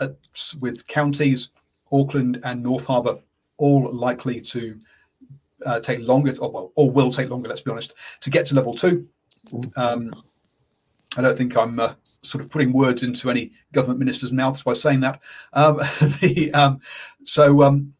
with 0.61 0.87
counties, 0.87 1.51
Auckland 1.93 2.41
and 2.45 2.63
North 2.63 2.85
Harbour 2.85 3.19
all 3.59 3.91
likely 3.93 4.41
to 4.41 4.79
uh, 5.65 5.81
take 5.81 6.01
longer, 6.01 6.33
or 6.41 6.51
well, 6.51 6.73
or 6.75 6.91
will 6.91 7.11
take 7.11 7.31
longer. 7.31 7.49
Let's 7.49 7.63
be 7.63 7.71
honest, 7.71 7.95
to 8.21 8.31
get 8.31 8.47
to 8.47 8.55
level 8.55 8.75
two. 8.75 9.09
Um, 9.77 10.13
I 11.17 11.23
don't 11.23 11.37
think 11.37 11.57
I'm 11.57 11.81
uh, 11.81 11.95
sort 12.05 12.45
of 12.45 12.51
putting 12.51 12.73
words 12.73 13.03
into 13.03 13.31
any 13.31 13.53
government 13.73 13.99
minister's 13.99 14.33
mouths 14.33 14.63
by 14.63 14.75
saying 14.75 15.01
that. 15.01 15.21
Um, 15.55 15.77
the, 16.21 16.51
um, 16.53 16.81
so 17.25 17.63
um, 17.63 17.95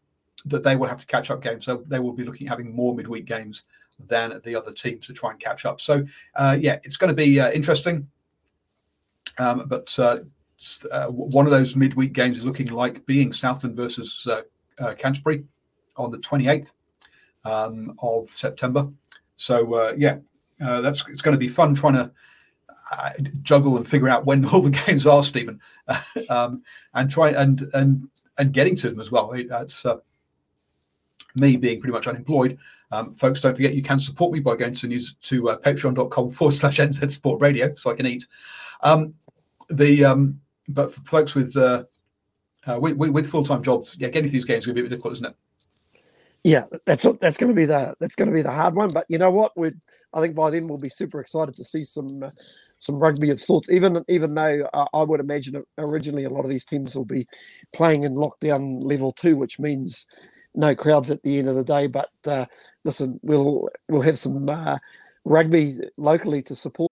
that 0.45 0.63
they 0.63 0.75
will 0.75 0.87
have 0.87 0.99
to 0.99 1.05
catch 1.05 1.31
up 1.31 1.41
games. 1.41 1.65
So 1.65 1.83
they 1.87 1.99
will 1.99 2.13
be 2.13 2.23
looking 2.23 2.47
at 2.47 2.51
having 2.51 2.73
more 2.73 2.95
midweek 2.95 3.25
games 3.25 3.63
than 4.07 4.39
the 4.43 4.55
other 4.55 4.71
teams 4.71 5.07
to 5.07 5.13
try 5.13 5.31
and 5.31 5.39
catch 5.39 5.65
up. 5.65 5.81
So 5.81 6.05
uh, 6.35 6.57
yeah, 6.59 6.79
it's 6.83 6.97
going 6.97 7.09
to 7.09 7.15
be 7.15 7.39
uh, 7.39 7.51
interesting. 7.51 8.07
Um, 9.39 9.63
but 9.67 9.97
uh, 9.99 10.19
uh, 10.91 11.07
one 11.07 11.45
of 11.45 11.51
those 11.51 11.75
midweek 11.75 12.13
games 12.13 12.37
is 12.37 12.43
looking 12.43 12.67
like 12.67 13.05
being 13.05 13.33
Southland 13.33 13.75
versus 13.75 14.27
uh, 14.27 14.93
Canterbury 14.95 15.43
on 15.95 16.11
the 16.11 16.19
28th 16.19 16.71
um, 17.45 17.95
of 18.01 18.27
September. 18.27 18.87
So 19.35 19.93
yeah, 19.97 20.17
that's 20.59 21.03
it's 21.09 21.21
going 21.21 21.33
to 21.33 21.39
be 21.39 21.47
fun 21.47 21.75
trying 21.75 21.93
to 21.93 22.11
juggle 23.41 23.77
and 23.77 23.87
figure 23.87 24.09
out 24.09 24.25
when 24.25 24.45
all 24.49 24.61
the 24.61 24.69
games 24.69 25.07
are, 25.07 25.23
Stephen, 25.23 25.59
um, 26.29 26.63
and 26.93 27.09
try 27.09 27.29
and 27.29 27.69
and 27.73 28.07
and 28.37 28.53
getting 28.53 28.75
to 28.77 28.89
them 28.89 28.99
as 28.99 29.11
well. 29.11 29.33
That's 29.47 29.85
uh, 29.85 29.97
me 31.35 31.57
being 31.57 31.79
pretty 31.79 31.93
much 31.93 32.07
unemployed. 32.07 32.57
Um, 32.91 33.11
folks, 33.11 33.41
don't 33.41 33.55
forget 33.55 33.73
you 33.73 33.83
can 33.83 33.99
support 33.99 34.31
me 34.31 34.39
by 34.39 34.55
going 34.55 34.73
to 34.73 34.87
news 34.87 35.15
to 35.23 35.49
uh, 35.49 35.57
patreon.com 35.57 36.31
forward 36.31 36.53
slash 36.53 36.77
NZ 36.77 37.09
Sport 37.09 37.41
Radio 37.41 37.75
so 37.75 37.91
I 37.91 37.95
can 37.95 38.05
eat. 38.05 38.25
Um, 38.81 39.13
the 39.69 40.05
um, 40.05 40.39
but 40.69 40.93
for 40.93 41.01
folks 41.01 41.35
with 41.35 41.55
uh, 41.57 41.83
uh, 42.65 42.79
with, 42.79 42.95
with 42.95 43.29
full 43.29 43.43
time 43.43 43.63
jobs, 43.63 43.95
yeah, 43.99 44.09
getting 44.09 44.31
these 44.31 44.45
games 44.45 44.63
is 44.63 44.65
going 44.67 44.75
to 44.75 44.81
be 44.81 44.85
a 44.85 44.89
bit 44.89 44.95
difficult, 44.95 45.13
isn't 45.13 45.25
it? 45.25 45.35
Yeah, 46.43 46.63
that's 46.85 47.03
that's 47.21 47.37
going 47.37 47.49
to 47.51 47.55
be 47.55 47.65
the 47.65 47.95
that's 47.99 48.15
going 48.15 48.29
to 48.29 48.35
be 48.35 48.41
the 48.41 48.51
hard 48.51 48.75
one. 48.75 48.89
But 48.93 49.05
you 49.09 49.19
know 49.19 49.31
what? 49.31 49.57
We 49.57 49.73
I 50.13 50.21
think 50.21 50.35
by 50.35 50.49
then 50.49 50.67
we'll 50.67 50.79
be 50.79 50.89
super 50.89 51.21
excited 51.21 51.55
to 51.55 51.65
see 51.65 51.83
some 51.83 52.23
uh, 52.23 52.31
some 52.79 52.97
rugby 52.99 53.29
of 53.31 53.41
sorts. 53.41 53.69
Even 53.69 54.03
even 54.09 54.33
though 54.35 54.67
uh, 54.73 54.85
I 54.93 55.03
would 55.03 55.19
imagine 55.19 55.63
originally 55.77 56.23
a 56.23 56.31
lot 56.31 56.45
of 56.45 56.49
these 56.49 56.65
teams 56.65 56.95
will 56.97 57.05
be 57.05 57.27
playing 57.73 58.05
in 58.05 58.15
lockdown 58.15 58.83
level 58.83 59.13
two, 59.13 59.37
which 59.37 59.59
means 59.59 60.07
no 60.55 60.75
crowds 60.75 61.11
at 61.11 61.23
the 61.23 61.37
end 61.39 61.49
of 61.49 61.55
the 61.55 61.63
day. 61.65 61.87
But 61.87 62.09
uh, 62.25 62.47
listen, 62.85 63.19
we'll 63.23 63.69
we'll 63.89 64.01
have 64.01 64.17
some 64.17 64.49
uh, 64.49 64.77
rugby 65.25 65.79
locally 65.97 66.41
to 66.43 66.55
support. 66.55 66.91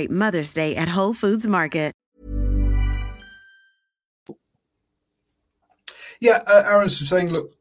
Mother's 0.09 0.53
Day 0.53 0.75
at 0.75 0.89
Whole 0.89 1.13
Foods 1.13 1.47
Market. 1.47 1.91
Yeah, 6.21 6.43
uh, 6.45 6.63
Aaron's 6.67 7.09
saying, 7.09 7.29
look, 7.29 7.51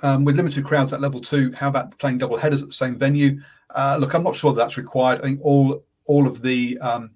um, 0.00 0.24
with 0.24 0.36
limited 0.36 0.64
crowds 0.64 0.92
at 0.92 1.00
level 1.00 1.20
two, 1.20 1.52
how 1.52 1.68
about 1.68 1.96
playing 1.98 2.18
double 2.18 2.36
headers 2.36 2.62
at 2.62 2.68
the 2.68 2.74
same 2.74 2.96
venue? 2.96 3.40
Uh, 3.74 3.96
look, 3.98 4.12
I'm 4.12 4.24
not 4.24 4.34
sure 4.34 4.52
that 4.52 4.60
that's 4.60 4.76
required. 4.76 5.20
I 5.20 5.22
think 5.22 5.40
all 5.42 5.82
all 6.04 6.26
of 6.26 6.42
the 6.42 6.78
um, 6.78 7.10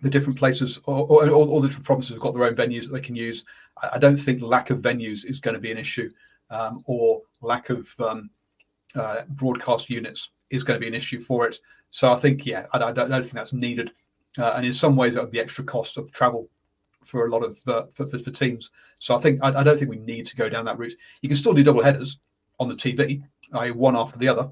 the 0.00 0.08
different 0.08 0.38
places, 0.38 0.78
or, 0.86 1.06
or, 1.10 1.28
all, 1.28 1.50
all, 1.50 1.60
the 1.60 1.68
different 1.68 1.84
provinces 1.84 2.12
have 2.12 2.20
got 2.20 2.32
their 2.32 2.44
own 2.44 2.54
venues 2.54 2.86
that 2.86 2.92
they 2.92 3.00
can 3.00 3.14
use. 3.14 3.44
I, 3.82 3.90
I 3.94 3.98
don't 3.98 4.16
think 4.16 4.40
lack 4.40 4.70
of 4.70 4.80
venues 4.80 5.26
is 5.26 5.40
going 5.40 5.54
to 5.54 5.60
be 5.60 5.70
an 5.70 5.78
issue, 5.78 6.08
um, 6.48 6.80
or 6.86 7.20
lack 7.42 7.68
of 7.68 7.94
um, 8.00 8.30
uh, 8.94 9.22
broadcast 9.28 9.90
units 9.90 10.30
is 10.48 10.64
going 10.64 10.76
to 10.76 10.80
be 10.80 10.88
an 10.88 10.94
issue 10.94 11.20
for 11.20 11.46
it. 11.46 11.58
So 11.90 12.12
I 12.12 12.16
think, 12.16 12.46
yeah, 12.46 12.66
I, 12.72 12.78
I, 12.78 12.92
don't, 12.92 13.12
I 13.12 13.16
don't, 13.16 13.22
think 13.22 13.34
that's 13.34 13.52
needed. 13.52 13.90
Uh, 14.38 14.54
and 14.56 14.64
in 14.64 14.72
some 14.72 14.96
ways, 14.96 15.14
that 15.14 15.22
would 15.22 15.32
be 15.32 15.40
extra 15.40 15.64
cost 15.64 15.96
of 15.96 16.12
travel 16.12 16.48
for 17.02 17.26
a 17.26 17.30
lot 17.30 17.42
of 17.42 17.58
uh, 17.66 17.86
for, 17.92 18.06
for, 18.06 18.18
for, 18.18 18.30
teams. 18.30 18.70
So 18.98 19.16
I 19.16 19.18
think 19.18 19.40
I, 19.42 19.48
I, 19.48 19.62
don't 19.62 19.78
think 19.78 19.90
we 19.90 19.98
need 19.98 20.26
to 20.26 20.36
go 20.36 20.48
down 20.48 20.64
that 20.66 20.78
route. 20.78 20.94
You 21.22 21.28
can 21.28 21.36
still 21.36 21.54
do 21.54 21.64
double 21.64 21.82
headers 21.82 22.18
on 22.58 22.68
the 22.68 22.74
TV, 22.74 23.22
i.e., 23.54 23.70
one 23.72 23.96
after 23.96 24.18
the 24.18 24.28
other, 24.28 24.50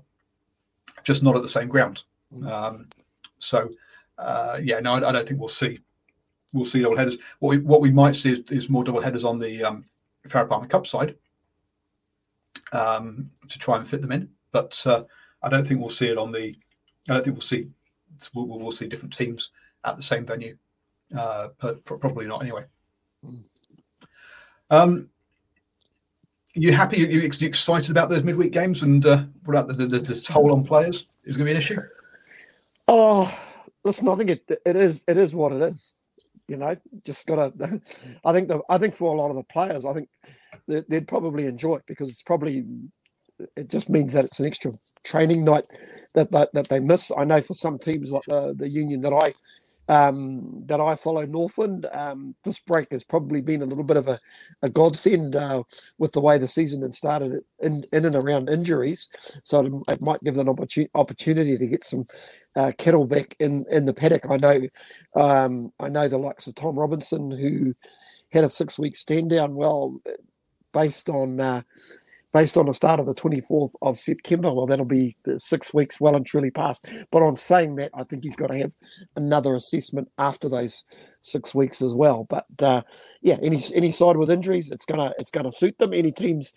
just 1.04 1.22
not 1.22 1.36
at 1.36 1.42
the 1.42 1.48
same 1.48 1.68
ground. 1.68 2.04
Mm. 2.34 2.50
Um, 2.50 2.88
so 3.38 3.70
uh, 4.18 4.58
yeah, 4.62 4.80
no, 4.80 4.94
I, 4.94 5.08
I, 5.08 5.12
don't 5.12 5.28
think 5.28 5.38
we'll 5.38 5.48
see 5.48 5.78
we'll 6.52 6.64
see 6.64 6.82
double 6.82 6.96
headers. 6.96 7.18
What 7.38 7.50
we 7.50 7.58
what 7.58 7.80
we 7.80 7.90
might 7.90 8.16
see 8.16 8.32
is, 8.32 8.40
is 8.50 8.70
more 8.70 8.84
double 8.84 9.00
headers 9.00 9.24
on 9.24 9.38
the 9.38 9.62
um, 9.62 9.84
Farah 10.26 10.48
Palmer 10.48 10.66
Cup 10.66 10.86
side 10.86 11.16
um, 12.72 13.30
to 13.48 13.58
try 13.58 13.76
and 13.76 13.86
fit 13.86 14.02
them 14.02 14.12
in, 14.12 14.28
but 14.52 14.80
uh, 14.86 15.04
I 15.42 15.48
don't 15.48 15.66
think 15.66 15.80
we'll 15.80 15.90
see 15.90 16.08
it 16.08 16.18
on 16.18 16.32
the. 16.32 16.56
I 17.08 17.14
don't 17.14 17.24
think 17.24 17.36
we'll 17.36 17.42
see 17.42 17.68
we'll, 18.34 18.46
we'll 18.46 18.70
see 18.70 18.86
different 18.86 19.12
teams 19.12 19.50
at 19.84 19.96
the 19.96 20.02
same 20.02 20.24
venue. 20.24 20.56
Uh, 21.16 21.48
but 21.60 21.84
probably 21.84 22.26
not 22.26 22.42
anyway. 22.42 22.64
Mm. 23.24 23.44
Um, 24.70 25.08
you 26.54 26.72
happy? 26.72 26.98
You, 26.98 27.06
you 27.06 27.46
excited 27.46 27.90
about 27.90 28.10
those 28.10 28.22
midweek 28.22 28.52
games? 28.52 28.82
And 28.82 29.04
uh, 29.06 29.24
what 29.44 29.56
about 29.56 29.68
the, 29.68 29.86
the, 29.86 29.98
the 29.98 30.14
toll 30.20 30.52
on 30.52 30.64
players? 30.64 31.06
Is 31.24 31.36
going 31.36 31.46
to 31.46 31.52
be 31.52 31.56
an 31.56 31.58
issue? 31.58 31.80
Oh, 32.90 33.30
listen, 33.84 34.08
I 34.08 34.14
think 34.14 34.30
it 34.30 34.50
it 34.64 34.74
is 34.74 35.04
it 35.06 35.18
is 35.18 35.34
what 35.34 35.52
it 35.52 35.60
is. 35.60 35.94
You 36.48 36.56
know, 36.56 36.74
just 37.04 37.26
gotta. 37.26 37.52
I 38.24 38.32
think 38.32 38.48
the 38.48 38.62
I 38.70 38.78
think 38.78 38.94
for 38.94 39.14
a 39.14 39.20
lot 39.20 39.28
of 39.28 39.36
the 39.36 39.42
players, 39.42 39.84
I 39.84 39.92
think 39.92 40.08
they'd, 40.66 40.84
they'd 40.88 41.06
probably 41.06 41.44
enjoy 41.44 41.74
it 41.74 41.82
because 41.86 42.10
it's 42.10 42.22
probably 42.22 42.64
it 43.56 43.68
just 43.68 43.90
means 43.90 44.14
that 44.14 44.24
it's 44.24 44.40
an 44.40 44.46
extra 44.46 44.72
training 45.04 45.44
night 45.44 45.66
that 46.14 46.30
that, 46.32 46.52
that 46.54 46.68
they 46.68 46.80
miss. 46.80 47.10
I 47.16 47.24
know 47.24 47.40
for 47.40 47.54
some 47.54 47.78
teams 47.78 48.10
like 48.10 48.24
the 48.26 48.54
the 48.56 48.68
union 48.68 49.00
that 49.02 49.12
I 49.12 49.32
um, 49.88 50.62
that 50.66 50.80
I 50.80 50.94
follow 50.94 51.24
Northland. 51.24 51.86
Um, 51.92 52.34
this 52.44 52.60
break 52.60 52.92
has 52.92 53.04
probably 53.04 53.40
been 53.40 53.62
a 53.62 53.66
little 53.66 53.84
bit 53.84 53.96
of 53.96 54.06
a, 54.06 54.18
a 54.62 54.68
godsend 54.68 55.34
uh, 55.34 55.62
with 55.98 56.12
the 56.12 56.20
way 56.20 56.38
the 56.38 56.48
season 56.48 56.82
had 56.82 56.94
started 56.94 57.42
in, 57.60 57.84
in 57.92 58.04
and 58.04 58.16
around 58.16 58.50
injuries. 58.50 59.08
So 59.44 59.60
it, 59.64 59.94
it 59.94 60.02
might 60.02 60.20
give 60.22 60.34
them 60.34 60.48
an 60.48 60.52
opportunity, 60.52 60.90
opportunity 60.94 61.56
to 61.56 61.66
get 61.66 61.84
some 61.84 62.04
uh, 62.56 62.72
kettle 62.76 63.06
back 63.06 63.34
in, 63.40 63.64
in 63.70 63.86
the 63.86 63.94
paddock. 63.94 64.26
I 64.30 64.36
know 64.36 64.68
um, 65.14 65.72
I 65.80 65.88
know 65.88 66.06
the 66.06 66.18
likes 66.18 66.46
of 66.46 66.54
Tom 66.54 66.78
Robinson 66.78 67.30
who 67.30 67.74
had 68.30 68.44
a 68.44 68.48
six 68.48 68.78
week 68.78 68.96
stand 68.96 69.30
down. 69.30 69.54
Well, 69.54 69.96
based 70.72 71.08
on 71.08 71.40
uh, 71.40 71.62
based 72.32 72.56
on 72.56 72.66
the 72.66 72.74
start 72.74 73.00
of 73.00 73.06
the 73.06 73.14
24th 73.14 73.72
of 73.82 73.98
September. 73.98 74.52
Well, 74.52 74.66
that'll 74.66 74.84
be 74.84 75.16
six 75.38 75.72
weeks 75.72 76.00
well 76.00 76.16
and 76.16 76.26
truly 76.26 76.50
past. 76.50 76.88
But 77.10 77.22
on 77.22 77.36
saying 77.36 77.76
that, 77.76 77.90
I 77.94 78.04
think 78.04 78.24
he's 78.24 78.36
got 78.36 78.48
to 78.48 78.58
have 78.58 78.74
another 79.16 79.54
assessment 79.54 80.10
after 80.18 80.48
those 80.48 80.84
six 81.22 81.54
weeks 81.54 81.82
as 81.82 81.94
well. 81.94 82.24
But 82.28 82.46
uh, 82.62 82.82
yeah, 83.22 83.38
any 83.42 83.60
any 83.74 83.92
side 83.92 84.16
with 84.16 84.30
injuries, 84.30 84.70
it's 84.70 84.84
gonna 84.84 85.12
it's 85.18 85.30
gonna 85.30 85.52
suit 85.52 85.78
them. 85.78 85.94
Any 85.94 86.12
teams 86.12 86.52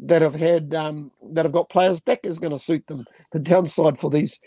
that 0.00 0.22
have 0.22 0.34
had 0.34 0.74
um, 0.74 1.10
that 1.32 1.44
have 1.44 1.52
got 1.52 1.68
players 1.68 2.00
back 2.00 2.26
is 2.26 2.38
to 2.38 2.58
suit 2.58 2.86
them. 2.86 3.04
The 3.32 3.40
downside 3.40 3.98
for 3.98 4.10
these 4.10 4.40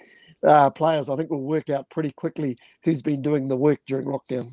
uh, 0.46 0.70
players, 0.70 1.10
I 1.10 1.16
think, 1.16 1.30
will 1.30 1.44
work 1.44 1.70
out 1.70 1.90
pretty 1.90 2.12
quickly 2.12 2.58
who's 2.84 3.02
been 3.02 3.22
doing 3.22 3.48
the 3.48 3.58
work 3.58 3.80
during 3.86 4.08
lockdown. 4.08 4.52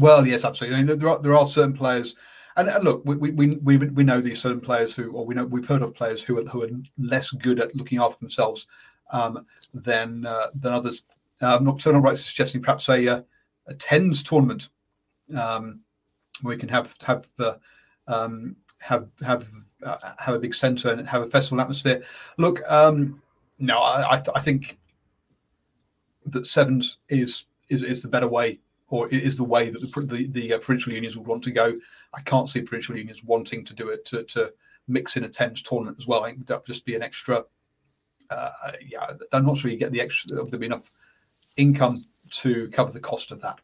Well, 0.00 0.26
yes, 0.26 0.44
absolutely. 0.44 0.78
I 0.78 0.82
mean, 0.82 0.98
there 0.98 1.08
are 1.08 1.20
there 1.20 1.36
are 1.36 1.46
certain 1.46 1.74
players 1.74 2.14
and, 2.56 2.84
look, 2.84 3.02
we, 3.04 3.16
we 3.16 3.56
we 3.56 3.78
we 3.78 4.04
know 4.04 4.20
these 4.20 4.40
certain 4.40 4.60
players 4.60 4.94
who, 4.94 5.10
or 5.12 5.26
we 5.26 5.34
know 5.34 5.44
we've 5.44 5.66
heard 5.66 5.82
of 5.82 5.94
players 5.94 6.22
who 6.22 6.38
are 6.38 6.44
who 6.44 6.62
are 6.62 6.70
less 6.98 7.30
good 7.30 7.60
at 7.60 7.74
looking 7.74 7.98
after 7.98 8.18
themselves 8.20 8.66
um, 9.12 9.46
than 9.72 10.24
uh, 10.26 10.48
than 10.54 10.72
others. 10.72 11.02
Nocturnal 11.40 12.00
Rights 12.00 12.20
is 12.20 12.26
suggesting 12.26 12.62
perhaps 12.62 12.88
a, 12.88 13.06
uh, 13.06 13.22
a 13.66 13.74
tens 13.74 14.22
tournament 14.22 14.68
um, 15.36 15.80
where 16.40 16.54
we 16.54 16.60
can 16.60 16.68
have 16.68 16.94
have 17.02 17.28
uh, 17.38 17.54
um, 18.06 18.56
have 18.80 19.08
have 19.20 19.48
uh, 19.82 19.98
have 20.18 20.36
a 20.36 20.40
big 20.40 20.54
centre 20.54 20.90
and 20.90 21.06
have 21.06 21.22
a 21.22 21.26
festival 21.26 21.60
atmosphere. 21.60 22.02
Look, 22.38 22.62
um, 22.70 23.20
no, 23.58 23.78
I, 23.78 24.12
I, 24.12 24.16
th- 24.16 24.34
I 24.34 24.40
think 24.40 24.78
that 26.26 26.46
sevens 26.46 26.98
is 27.08 27.46
is 27.68 27.82
is 27.82 28.00
the 28.00 28.08
better 28.08 28.28
way 28.28 28.60
or 28.90 29.08
is 29.08 29.36
the 29.36 29.44
way 29.44 29.70
that 29.70 29.80
the, 29.80 30.00
the, 30.02 30.26
the 30.28 30.54
uh, 30.54 30.58
provincial 30.58 30.92
unions 30.92 31.16
would 31.16 31.26
want 31.26 31.42
to 31.44 31.50
go. 31.50 31.74
I 32.12 32.20
can't 32.22 32.48
see 32.48 32.60
provincial 32.60 32.96
unions 32.96 33.24
wanting 33.24 33.64
to 33.64 33.74
do 33.74 33.88
it 33.88 34.04
to, 34.06 34.24
to 34.24 34.52
mix 34.88 35.16
in 35.16 35.24
a 35.24 35.28
tens 35.28 35.62
tournament 35.62 35.96
as 35.98 36.06
well. 36.06 36.24
I 36.24 36.30
think 36.30 36.46
that 36.46 36.58
would 36.58 36.66
just 36.66 36.84
be 36.84 36.94
an 36.94 37.02
extra. 37.02 37.44
Uh, 38.30 38.50
yeah, 38.86 39.12
I'm 39.32 39.46
not 39.46 39.58
sure 39.58 39.70
you 39.70 39.78
get 39.78 39.92
the 39.92 40.00
extra. 40.00 40.36
There'll 40.36 40.58
be 40.58 40.66
enough 40.66 40.92
income 41.56 41.96
to 42.30 42.68
cover 42.70 42.92
the 42.92 43.00
cost 43.00 43.30
of 43.30 43.40
that. 43.40 43.58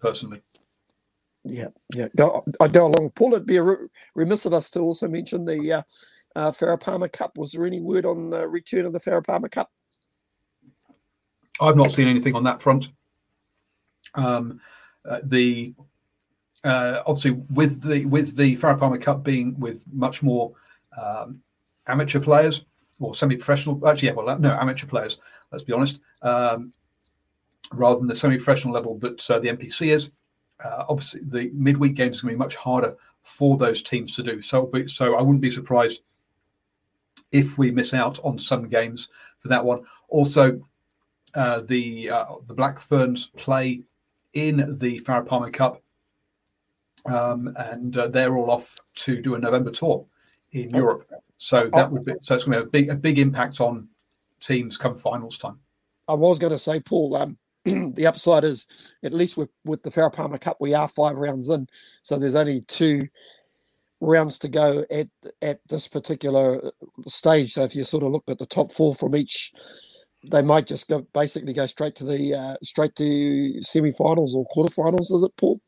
Personally. 0.00 0.42
Yeah, 1.44 1.68
yeah. 1.94 2.06
I 2.60 2.68
go 2.68 2.86
along. 2.86 3.10
Paul, 3.14 3.34
it'd 3.34 3.46
be 3.46 3.58
a 3.58 3.76
remiss 4.14 4.46
of 4.46 4.54
us 4.54 4.70
to 4.70 4.80
also 4.80 5.08
mention 5.08 5.44
the 5.44 5.72
uh, 5.72 5.82
uh, 6.34 6.50
Farah 6.50 6.80
Palmer 6.80 7.08
Cup. 7.08 7.36
Was 7.36 7.52
there 7.52 7.66
any 7.66 7.80
word 7.80 8.06
on 8.06 8.30
the 8.30 8.48
return 8.48 8.86
of 8.86 8.94
the 8.94 9.00
Farah 9.00 9.24
Palmer 9.24 9.48
Cup? 9.48 9.70
I've 11.60 11.76
not 11.76 11.92
seen 11.92 12.08
anything 12.08 12.34
on 12.34 12.44
that 12.44 12.62
front. 12.62 12.88
Um, 14.14 14.60
uh, 15.04 15.20
the 15.24 15.74
uh, 16.64 17.02
obviously 17.06 17.32
with 17.50 17.82
the 17.82 18.06
with 18.06 18.36
the 18.36 18.56
Farah 18.56 18.78
Palmer 18.78 18.98
Cup 18.98 19.22
being 19.22 19.58
with 19.58 19.84
much 19.92 20.22
more 20.22 20.52
um, 21.00 21.40
amateur 21.86 22.20
players 22.20 22.64
or 23.00 23.14
semi-professional. 23.14 23.86
Actually, 23.86 24.08
yeah, 24.08 24.14
well, 24.14 24.38
no, 24.38 24.50
amateur 24.52 24.86
players. 24.86 25.20
Let's 25.52 25.64
be 25.64 25.72
honest. 25.72 26.00
Um, 26.22 26.72
rather 27.72 27.98
than 27.98 28.08
the 28.08 28.14
semi-professional 28.14 28.72
level 28.72 28.98
that 28.98 29.30
uh, 29.30 29.38
the 29.38 29.48
NPC 29.48 29.88
is, 29.88 30.10
uh, 30.64 30.84
obviously 30.88 31.20
the 31.24 31.50
midweek 31.52 31.94
games 31.94 32.18
are 32.18 32.22
going 32.22 32.34
to 32.34 32.38
be 32.38 32.44
much 32.44 32.56
harder 32.56 32.96
for 33.22 33.56
those 33.56 33.82
teams 33.82 34.14
to 34.16 34.22
do. 34.22 34.40
So, 34.40 34.70
so 34.86 35.16
I 35.16 35.22
wouldn't 35.22 35.40
be 35.40 35.50
surprised 35.50 36.02
if 37.32 37.58
we 37.58 37.70
miss 37.70 37.92
out 37.92 38.18
on 38.24 38.38
some 38.38 38.68
games 38.68 39.08
for 39.38 39.48
that 39.48 39.64
one. 39.64 39.82
Also, 40.08 40.60
uh, 41.34 41.60
the 41.62 42.06
the 42.46 42.54
Black 42.54 42.78
Ferns 42.78 43.26
play 43.36 43.82
in 44.34 44.78
the 44.78 45.00
Farah 45.00 45.26
Palmer 45.26 45.50
Cup, 45.50 45.82
um, 47.06 47.52
and 47.56 47.96
uh, 47.96 48.08
they're 48.08 48.36
all 48.36 48.50
off 48.50 48.76
to 48.96 49.20
do 49.20 49.34
a 49.34 49.38
November 49.38 49.70
tour 49.70 50.06
in 50.52 50.70
oh. 50.74 50.78
Europe. 50.78 51.10
So 51.36 51.68
that 51.74 51.90
would 51.90 52.04
be 52.04 52.14
so 52.20 52.34
it's 52.34 52.44
going 52.44 52.58
to 52.58 52.66
be 52.66 52.78
a 52.78 52.82
big 52.82 52.90
a 52.90 52.94
big 52.94 53.18
impact 53.18 53.60
on 53.60 53.88
teams 54.40 54.76
come 54.78 54.94
finals 54.94 55.38
time. 55.38 55.58
I 56.08 56.14
was 56.14 56.38
going 56.38 56.52
to 56.52 56.58
say, 56.58 56.80
Paul. 56.80 57.16
Um, 57.16 57.38
the 57.94 58.06
upside 58.06 58.44
is 58.44 58.66
at 59.02 59.14
least 59.14 59.36
with 59.36 59.48
with 59.64 59.82
the 59.82 59.90
Farah 59.90 60.12
Palmer 60.12 60.38
Cup, 60.38 60.58
we 60.60 60.74
are 60.74 60.86
five 60.86 61.16
rounds 61.16 61.48
in, 61.48 61.66
so 62.02 62.18
there's 62.18 62.36
only 62.36 62.60
two 62.62 63.08
rounds 64.00 64.38
to 64.40 64.48
go 64.48 64.84
at 64.90 65.08
at 65.40 65.60
this 65.68 65.88
particular 65.88 66.72
stage. 67.06 67.52
So 67.52 67.62
if 67.62 67.74
you 67.74 67.84
sort 67.84 68.04
of 68.04 68.12
look 68.12 68.24
at 68.28 68.38
the 68.38 68.46
top 68.46 68.70
four 68.70 68.94
from 68.94 69.16
each 69.16 69.52
they 70.30 70.42
might 70.42 70.66
just 70.66 70.88
go 70.88 71.06
basically 71.12 71.52
go 71.52 71.66
straight 71.66 71.94
to 71.96 72.04
the 72.04 72.34
uh, 72.34 72.56
straight 72.62 72.94
to 72.96 73.62
semi-finals 73.62 74.34
or 74.34 74.46
quarterfinals. 74.48 75.12
Is 75.12 75.22
it, 75.22 75.36
Paul? 75.36 75.60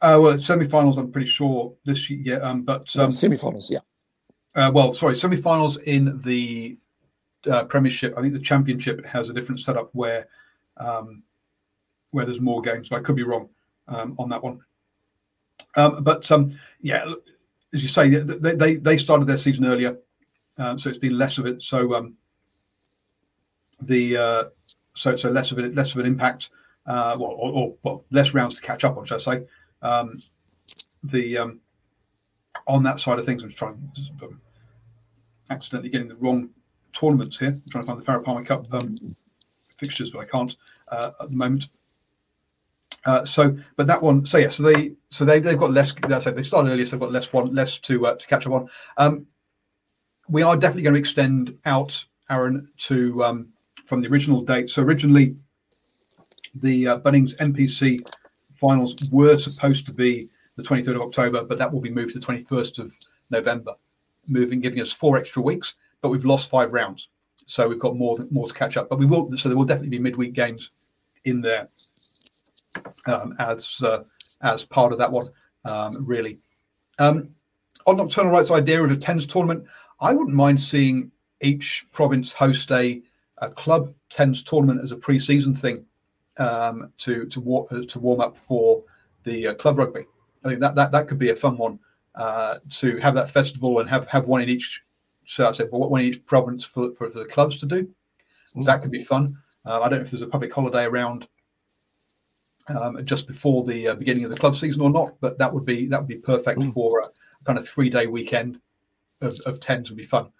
Uh, 0.00 0.18
well, 0.20 0.36
semi-finals. 0.36 0.98
I'm 0.98 1.12
pretty 1.12 1.28
sure 1.28 1.74
this 1.84 2.10
year, 2.10 2.20
yeah, 2.24 2.36
um, 2.36 2.62
but 2.62 2.94
um, 2.98 3.12
semi-finals, 3.12 3.70
yeah. 3.70 3.78
Uh, 4.54 4.70
well, 4.74 4.92
sorry, 4.92 5.14
semi-finals 5.14 5.78
in 5.78 6.20
the 6.24 6.76
uh, 7.46 7.64
Premiership. 7.64 8.14
I 8.16 8.20
think 8.20 8.34
the 8.34 8.40
Championship 8.40 9.04
has 9.06 9.30
a 9.30 9.32
different 9.32 9.60
setup 9.60 9.90
where 9.92 10.26
um, 10.76 11.22
where 12.10 12.24
there's 12.24 12.40
more 12.40 12.60
games. 12.60 12.88
But 12.88 12.96
I 12.96 13.02
could 13.02 13.16
be 13.16 13.22
wrong 13.22 13.48
um, 13.88 14.14
on 14.18 14.28
that 14.30 14.42
one. 14.42 14.60
Um, 15.76 16.02
but 16.02 16.30
um, 16.30 16.50
yeah, 16.80 17.04
as 17.72 17.82
you 17.82 17.88
say, 17.88 18.08
they, 18.08 18.54
they 18.54 18.76
they 18.76 18.96
started 18.96 19.26
their 19.26 19.38
season 19.38 19.64
earlier, 19.64 19.96
um, 20.58 20.78
so 20.78 20.90
it's 20.90 20.98
been 20.98 21.16
less 21.16 21.38
of 21.38 21.46
it. 21.46 21.62
So 21.62 21.94
um, 21.94 22.16
the 23.86 24.16
uh, 24.16 24.44
so 24.94 25.16
so 25.16 25.30
less 25.30 25.52
of 25.52 25.58
it 25.58 25.74
less 25.74 25.94
of 25.94 26.00
an 26.00 26.06
impact, 26.06 26.50
uh, 26.86 27.16
well, 27.18 27.32
or, 27.32 27.52
or, 27.52 27.74
well 27.82 28.04
less 28.10 28.34
rounds 28.34 28.56
to 28.56 28.62
catch 28.62 28.84
up 28.84 28.96
on, 28.96 29.04
should 29.04 29.16
I 29.16 29.18
say? 29.18 29.44
Um, 29.82 30.16
the 31.04 31.38
um, 31.38 31.60
on 32.66 32.82
that 32.84 33.00
side 33.00 33.18
of 33.18 33.24
things, 33.24 33.42
I'm 33.42 33.48
just 33.48 33.58
trying 33.58 33.92
um, 34.22 34.40
accidentally 35.50 35.90
getting 35.90 36.08
the 36.08 36.16
wrong 36.16 36.50
tournaments 36.92 37.38
here. 37.38 37.50
I'm 37.50 37.62
trying 37.70 37.84
to 37.84 37.88
find 37.88 38.00
the 38.00 38.04
Farah 38.04 38.24
Palmer 38.24 38.44
Cup 38.44 38.72
um, 38.72 39.16
fixtures, 39.76 40.10
but 40.10 40.20
I 40.20 40.26
can't 40.26 40.56
uh, 40.88 41.10
at 41.20 41.30
the 41.30 41.36
moment. 41.36 41.68
Uh, 43.04 43.24
so, 43.24 43.56
but 43.76 43.88
that 43.88 44.00
one, 44.00 44.24
so 44.24 44.38
yeah, 44.38 44.48
so 44.48 44.62
they, 44.62 44.92
so 45.10 45.24
they 45.24 45.40
they've 45.40 45.58
got 45.58 45.72
less. 45.72 45.92
That's 45.92 46.26
it. 46.26 46.36
They 46.36 46.42
started 46.42 46.70
earlier, 46.70 46.86
so 46.86 46.92
they've 46.92 47.00
got 47.00 47.10
less 47.10 47.32
one, 47.32 47.52
less 47.54 47.78
to 47.80 48.06
uh, 48.06 48.14
to 48.14 48.26
catch 48.26 48.46
up 48.46 48.52
on. 48.52 48.68
Um, 48.96 49.26
we 50.28 50.42
are 50.42 50.56
definitely 50.56 50.82
going 50.82 50.94
to 50.94 51.00
extend 51.00 51.58
out, 51.64 52.04
Aaron, 52.30 52.68
to 52.78 53.24
um, 53.24 53.51
from 53.86 54.00
the 54.00 54.08
original 54.08 54.42
date. 54.42 54.70
So 54.70 54.82
originally, 54.82 55.36
the 56.54 56.88
uh, 56.88 56.98
Bunnings 57.00 57.36
NPC 57.36 58.00
finals 58.54 58.94
were 59.10 59.36
supposed 59.36 59.86
to 59.86 59.92
be 59.92 60.28
the 60.56 60.62
23rd 60.62 60.96
of 60.96 61.02
October, 61.02 61.44
but 61.44 61.58
that 61.58 61.72
will 61.72 61.80
be 61.80 61.90
moved 61.90 62.12
to 62.12 62.18
the 62.18 62.26
21st 62.26 62.78
of 62.78 62.92
November, 63.30 63.74
moving, 64.28 64.60
giving 64.60 64.80
us 64.80 64.92
four 64.92 65.18
extra 65.18 65.42
weeks. 65.42 65.74
but 66.02 66.10
we've 66.10 66.24
lost 66.24 66.50
five 66.50 66.72
rounds, 66.72 67.08
so 67.46 67.68
we've 67.68 67.78
got 67.78 67.96
more 67.96 68.16
more 68.30 68.46
to 68.46 68.54
catch 68.54 68.76
up. 68.76 68.88
But 68.88 68.98
we 68.98 69.06
will, 69.06 69.34
so 69.36 69.48
there 69.48 69.56
will 69.56 69.64
definitely 69.64 69.96
be 69.96 69.98
midweek 69.98 70.34
games 70.34 70.72
in 71.24 71.40
there 71.40 71.68
um, 73.06 73.34
as 73.38 73.80
uh, 73.82 74.02
as 74.42 74.64
part 74.64 74.92
of 74.92 74.98
that 74.98 75.10
one. 75.10 75.26
Um, 75.64 76.04
really, 76.04 76.38
um, 76.98 77.30
on 77.86 77.96
nocturnal 77.96 78.32
rights 78.32 78.50
idea 78.50 78.82
of 78.82 78.90
a 78.90 78.96
tens 78.96 79.26
tournament, 79.26 79.64
I 80.00 80.12
wouldn't 80.12 80.36
mind 80.36 80.60
seeing 80.60 81.12
each 81.40 81.86
province 81.92 82.32
host 82.32 82.70
a, 82.72 83.00
a 83.42 83.50
club 83.50 83.92
tens 84.08 84.42
tournament 84.42 84.80
as 84.82 84.92
a 84.92 84.96
pre-season 84.96 85.54
thing 85.54 85.84
um, 86.38 86.90
to 86.98 87.26
to, 87.26 87.40
war- 87.40 87.66
uh, 87.70 87.82
to 87.88 87.98
warm 87.98 88.20
up 88.20 88.36
for 88.36 88.82
the 89.24 89.48
uh, 89.48 89.54
club 89.54 89.78
rugby. 89.78 90.04
I 90.44 90.48
think 90.48 90.60
that, 90.60 90.74
that 90.74 90.92
that 90.92 91.06
could 91.08 91.18
be 91.18 91.30
a 91.30 91.36
fun 91.36 91.56
one 91.58 91.78
uh, 92.14 92.54
to 92.80 92.96
have 92.98 93.14
that 93.14 93.30
festival 93.30 93.80
and 93.80 93.88
have 93.90 94.06
have 94.08 94.26
one 94.26 94.40
in 94.42 94.48
each. 94.48 94.82
So 95.24 95.48
I 95.48 95.52
said, 95.52 95.68
one 95.70 96.00
in 96.00 96.06
each 96.08 96.24
province 96.26 96.64
for 96.64 96.92
for 96.94 97.08
the 97.10 97.24
clubs 97.26 97.60
to 97.60 97.66
do. 97.66 97.88
That 98.66 98.82
could 98.82 98.90
be 98.90 99.02
fun. 99.02 99.28
Uh, 99.64 99.80
I 99.80 99.88
don't 99.88 100.00
know 100.00 100.04
if 100.04 100.10
there's 100.10 100.22
a 100.22 100.26
public 100.26 100.52
holiday 100.52 100.84
around 100.84 101.26
um, 102.68 103.02
just 103.04 103.26
before 103.26 103.64
the 103.64 103.88
uh, 103.88 103.94
beginning 103.94 104.24
of 104.24 104.30
the 104.30 104.36
club 104.36 104.56
season 104.56 104.82
or 104.82 104.90
not, 104.90 105.14
but 105.20 105.38
that 105.38 105.52
would 105.52 105.64
be 105.64 105.86
that 105.86 106.00
would 106.00 106.08
be 106.08 106.16
perfect 106.16 106.60
Mm. 106.60 106.72
for 106.72 107.00
a 107.00 107.44
kind 107.44 107.58
of 107.58 107.68
three 107.68 107.88
day 107.90 108.06
weekend 108.06 108.60
of, 109.20 109.34
of 109.46 109.60
tens 109.60 109.90
would 109.90 109.96
be 109.96 110.02
fun. 110.02 110.30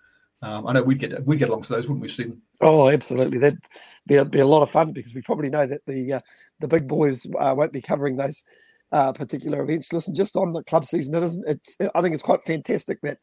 Um, 0.42 0.66
I 0.66 0.72
know 0.72 0.82
we'd 0.82 0.98
get 0.98 1.24
we'd 1.24 1.38
get 1.38 1.48
along 1.48 1.62
to 1.62 1.74
those, 1.74 1.88
wouldn't 1.88 2.02
we, 2.02 2.08
Stephen? 2.08 2.42
Oh, 2.60 2.88
absolutely. 2.88 3.38
That'd 3.38 3.60
be 4.06 4.16
a, 4.16 4.24
be 4.24 4.40
a 4.40 4.46
lot 4.46 4.62
of 4.62 4.70
fun 4.70 4.92
because 4.92 5.14
we 5.14 5.22
probably 5.22 5.50
know 5.50 5.66
that 5.66 5.82
the 5.86 6.14
uh, 6.14 6.20
the 6.58 6.68
big 6.68 6.88
boys 6.88 7.26
uh, 7.38 7.54
won't 7.56 7.72
be 7.72 7.80
covering 7.80 8.16
those 8.16 8.44
uh, 8.90 9.12
particular 9.12 9.62
events. 9.62 9.92
Listen, 9.92 10.14
just 10.14 10.36
on 10.36 10.52
the 10.52 10.64
club 10.64 10.84
season, 10.84 11.14
it 11.14 11.22
isn't. 11.22 11.48
It's, 11.48 11.76
I 11.94 12.02
think 12.02 12.14
it's 12.14 12.24
quite 12.24 12.44
fantastic 12.44 13.00
that 13.02 13.18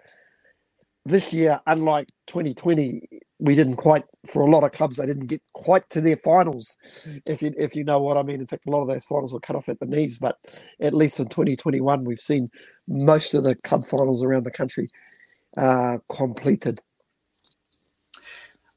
this 1.06 1.34
year, 1.34 1.60
unlike 1.68 2.08
2020, 2.28 3.02
we 3.40 3.56
didn't 3.56 3.78
quite 3.78 4.04
for 4.28 4.42
a 4.42 4.50
lot 4.50 4.64
of 4.64 4.72
clubs 4.72 4.98
they 4.98 5.06
didn't 5.06 5.28
get 5.28 5.42
quite 5.54 5.90
to 5.90 6.02
their 6.02 6.18
finals. 6.18 6.78
If 7.26 7.42
you 7.42 7.54
if 7.58 7.76
you 7.76 7.84
know 7.84 8.00
what 8.00 8.18
I 8.18 8.24
mean. 8.24 8.40
In 8.40 8.48
fact, 8.48 8.66
a 8.66 8.72
lot 8.72 8.82
of 8.82 8.88
those 8.88 9.06
finals 9.06 9.34
were 9.34 9.42
cut 9.42 9.58
off 9.58 9.68
at 9.68 9.80
the 9.82 9.86
knees. 9.86 10.20
But 10.20 10.38
at 10.80 10.94
least 10.94 11.20
in 11.20 11.28
2021, 11.28 12.06
we've 12.06 12.20
seen 12.20 12.50
most 12.88 13.34
of 13.34 13.44
the 13.44 13.56
club 13.56 13.84
finals 13.84 14.24
around 14.24 14.46
the 14.46 14.52
country 14.52 14.88
uh, 15.58 15.98
completed. 16.10 16.82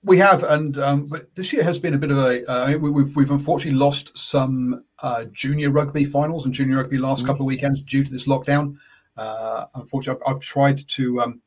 We 0.04 0.18
have, 0.18 0.42
and 0.42 0.78
um, 0.78 1.06
but 1.08 1.32
this 1.36 1.52
year 1.52 1.62
has 1.62 1.78
been 1.78 1.94
a 1.94 1.98
bit 1.98 2.10
of 2.10 2.18
a. 2.18 2.50
Uh, 2.50 2.76
we, 2.78 2.90
we've 2.90 3.14
we've 3.14 3.30
unfortunately 3.30 3.78
lost 3.78 4.18
some 4.18 4.84
uh, 5.00 5.26
junior 5.26 5.70
rugby 5.70 6.04
finals 6.04 6.44
and 6.44 6.52
junior 6.52 6.78
rugby 6.78 6.98
last 6.98 7.24
couple 7.24 7.42
of 7.42 7.46
weekends 7.46 7.82
due 7.82 8.02
to 8.02 8.10
this 8.10 8.26
lockdown. 8.26 8.76
Uh, 9.16 9.66
unfortunately, 9.76 10.20
I've, 10.26 10.34
I've 10.34 10.40
tried 10.40 10.78
to. 10.88 11.20
Um, 11.20 11.40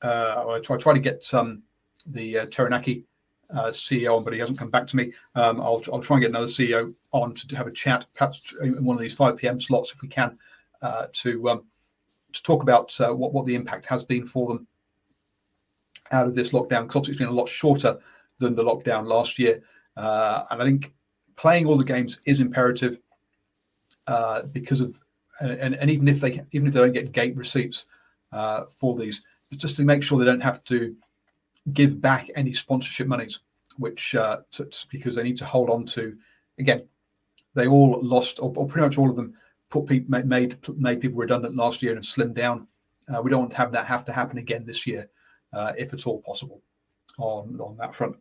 uh, 0.00 0.44
I 0.48 0.60
try, 0.60 0.76
try 0.76 0.94
to 0.94 1.00
get 1.00 1.22
um, 1.34 1.62
the 2.06 2.38
uh, 2.38 2.46
Taranaki 2.46 3.04
uh, 3.50 3.66
CEO 3.66 4.16
on, 4.16 4.24
but 4.24 4.32
he 4.32 4.38
hasn't 4.38 4.58
come 4.58 4.70
back 4.70 4.86
to 4.86 4.96
me. 4.96 5.12
Um, 5.34 5.60
I'll 5.60 5.82
I'll 5.92 6.00
try 6.00 6.16
and 6.16 6.22
get 6.22 6.30
another 6.30 6.46
CEO 6.46 6.94
on 7.12 7.34
to 7.34 7.56
have 7.56 7.66
a 7.66 7.72
chat, 7.72 8.06
perhaps 8.14 8.56
in 8.62 8.82
one 8.82 8.96
of 8.96 9.02
these 9.02 9.14
five 9.14 9.36
PM 9.36 9.60
slots 9.60 9.92
if 9.92 10.00
we 10.00 10.08
can, 10.08 10.38
uh, 10.80 11.08
to 11.12 11.50
um, 11.50 11.64
to 12.32 12.42
talk 12.42 12.62
about 12.62 12.98
uh, 13.00 13.12
what 13.12 13.34
what 13.34 13.44
the 13.44 13.54
impact 13.54 13.84
has 13.86 14.04
been 14.04 14.24
for 14.24 14.48
them 14.48 14.67
out 16.12 16.26
of 16.26 16.34
this 16.34 16.50
lockdown 16.50 16.86
because 16.86 17.08
it's 17.08 17.18
been 17.18 17.28
a 17.28 17.32
lot 17.32 17.48
shorter 17.48 17.98
than 18.38 18.54
the 18.54 18.64
lockdown 18.64 19.06
last 19.06 19.38
year. 19.38 19.62
Uh, 19.96 20.44
and 20.50 20.62
I 20.62 20.64
think 20.64 20.92
playing 21.36 21.66
all 21.66 21.76
the 21.76 21.84
games 21.84 22.18
is 22.26 22.40
imperative 22.40 22.98
uh, 24.06 24.42
because 24.52 24.80
of 24.80 24.98
and, 25.40 25.74
and 25.74 25.90
even 25.90 26.08
if 26.08 26.20
they 26.20 26.40
even 26.52 26.66
if 26.66 26.74
they 26.74 26.80
don't 26.80 26.92
get 26.92 27.12
gate 27.12 27.36
receipts 27.36 27.86
uh, 28.32 28.64
for 28.64 28.96
these, 28.96 29.22
just 29.52 29.76
to 29.76 29.84
make 29.84 30.02
sure 30.02 30.18
they 30.18 30.24
don't 30.24 30.40
have 30.40 30.64
to 30.64 30.94
give 31.72 32.00
back 32.00 32.28
any 32.34 32.52
sponsorship 32.52 33.06
monies, 33.06 33.40
which 33.76 34.14
uh, 34.14 34.40
because 34.90 35.14
they 35.14 35.22
need 35.22 35.36
to 35.36 35.44
hold 35.44 35.70
on 35.70 35.84
to. 35.86 36.16
Again, 36.58 36.88
they 37.54 37.68
all 37.68 38.00
lost, 38.02 38.40
or, 38.40 38.52
or 38.56 38.66
pretty 38.66 38.84
much 38.84 38.98
all 38.98 39.10
of 39.10 39.16
them 39.16 39.34
put 39.70 39.88
made 40.08 40.26
made, 40.26 40.56
made 40.76 41.00
people 41.00 41.18
redundant 41.18 41.54
last 41.54 41.82
year 41.82 41.94
and 41.94 42.02
slimmed 42.02 42.34
down. 42.34 42.66
Uh, 43.08 43.22
we 43.22 43.30
don't 43.30 43.40
want 43.40 43.52
to 43.52 43.58
have 43.58 43.72
that 43.72 43.86
have 43.86 44.04
to 44.04 44.12
happen 44.12 44.38
again 44.38 44.64
this 44.66 44.86
year 44.86 45.08
uh, 45.52 45.72
if 45.76 45.92
at 45.92 46.06
all 46.06 46.20
possible, 46.22 46.62
on 47.18 47.58
on 47.60 47.76
that 47.76 47.94
front. 47.94 48.16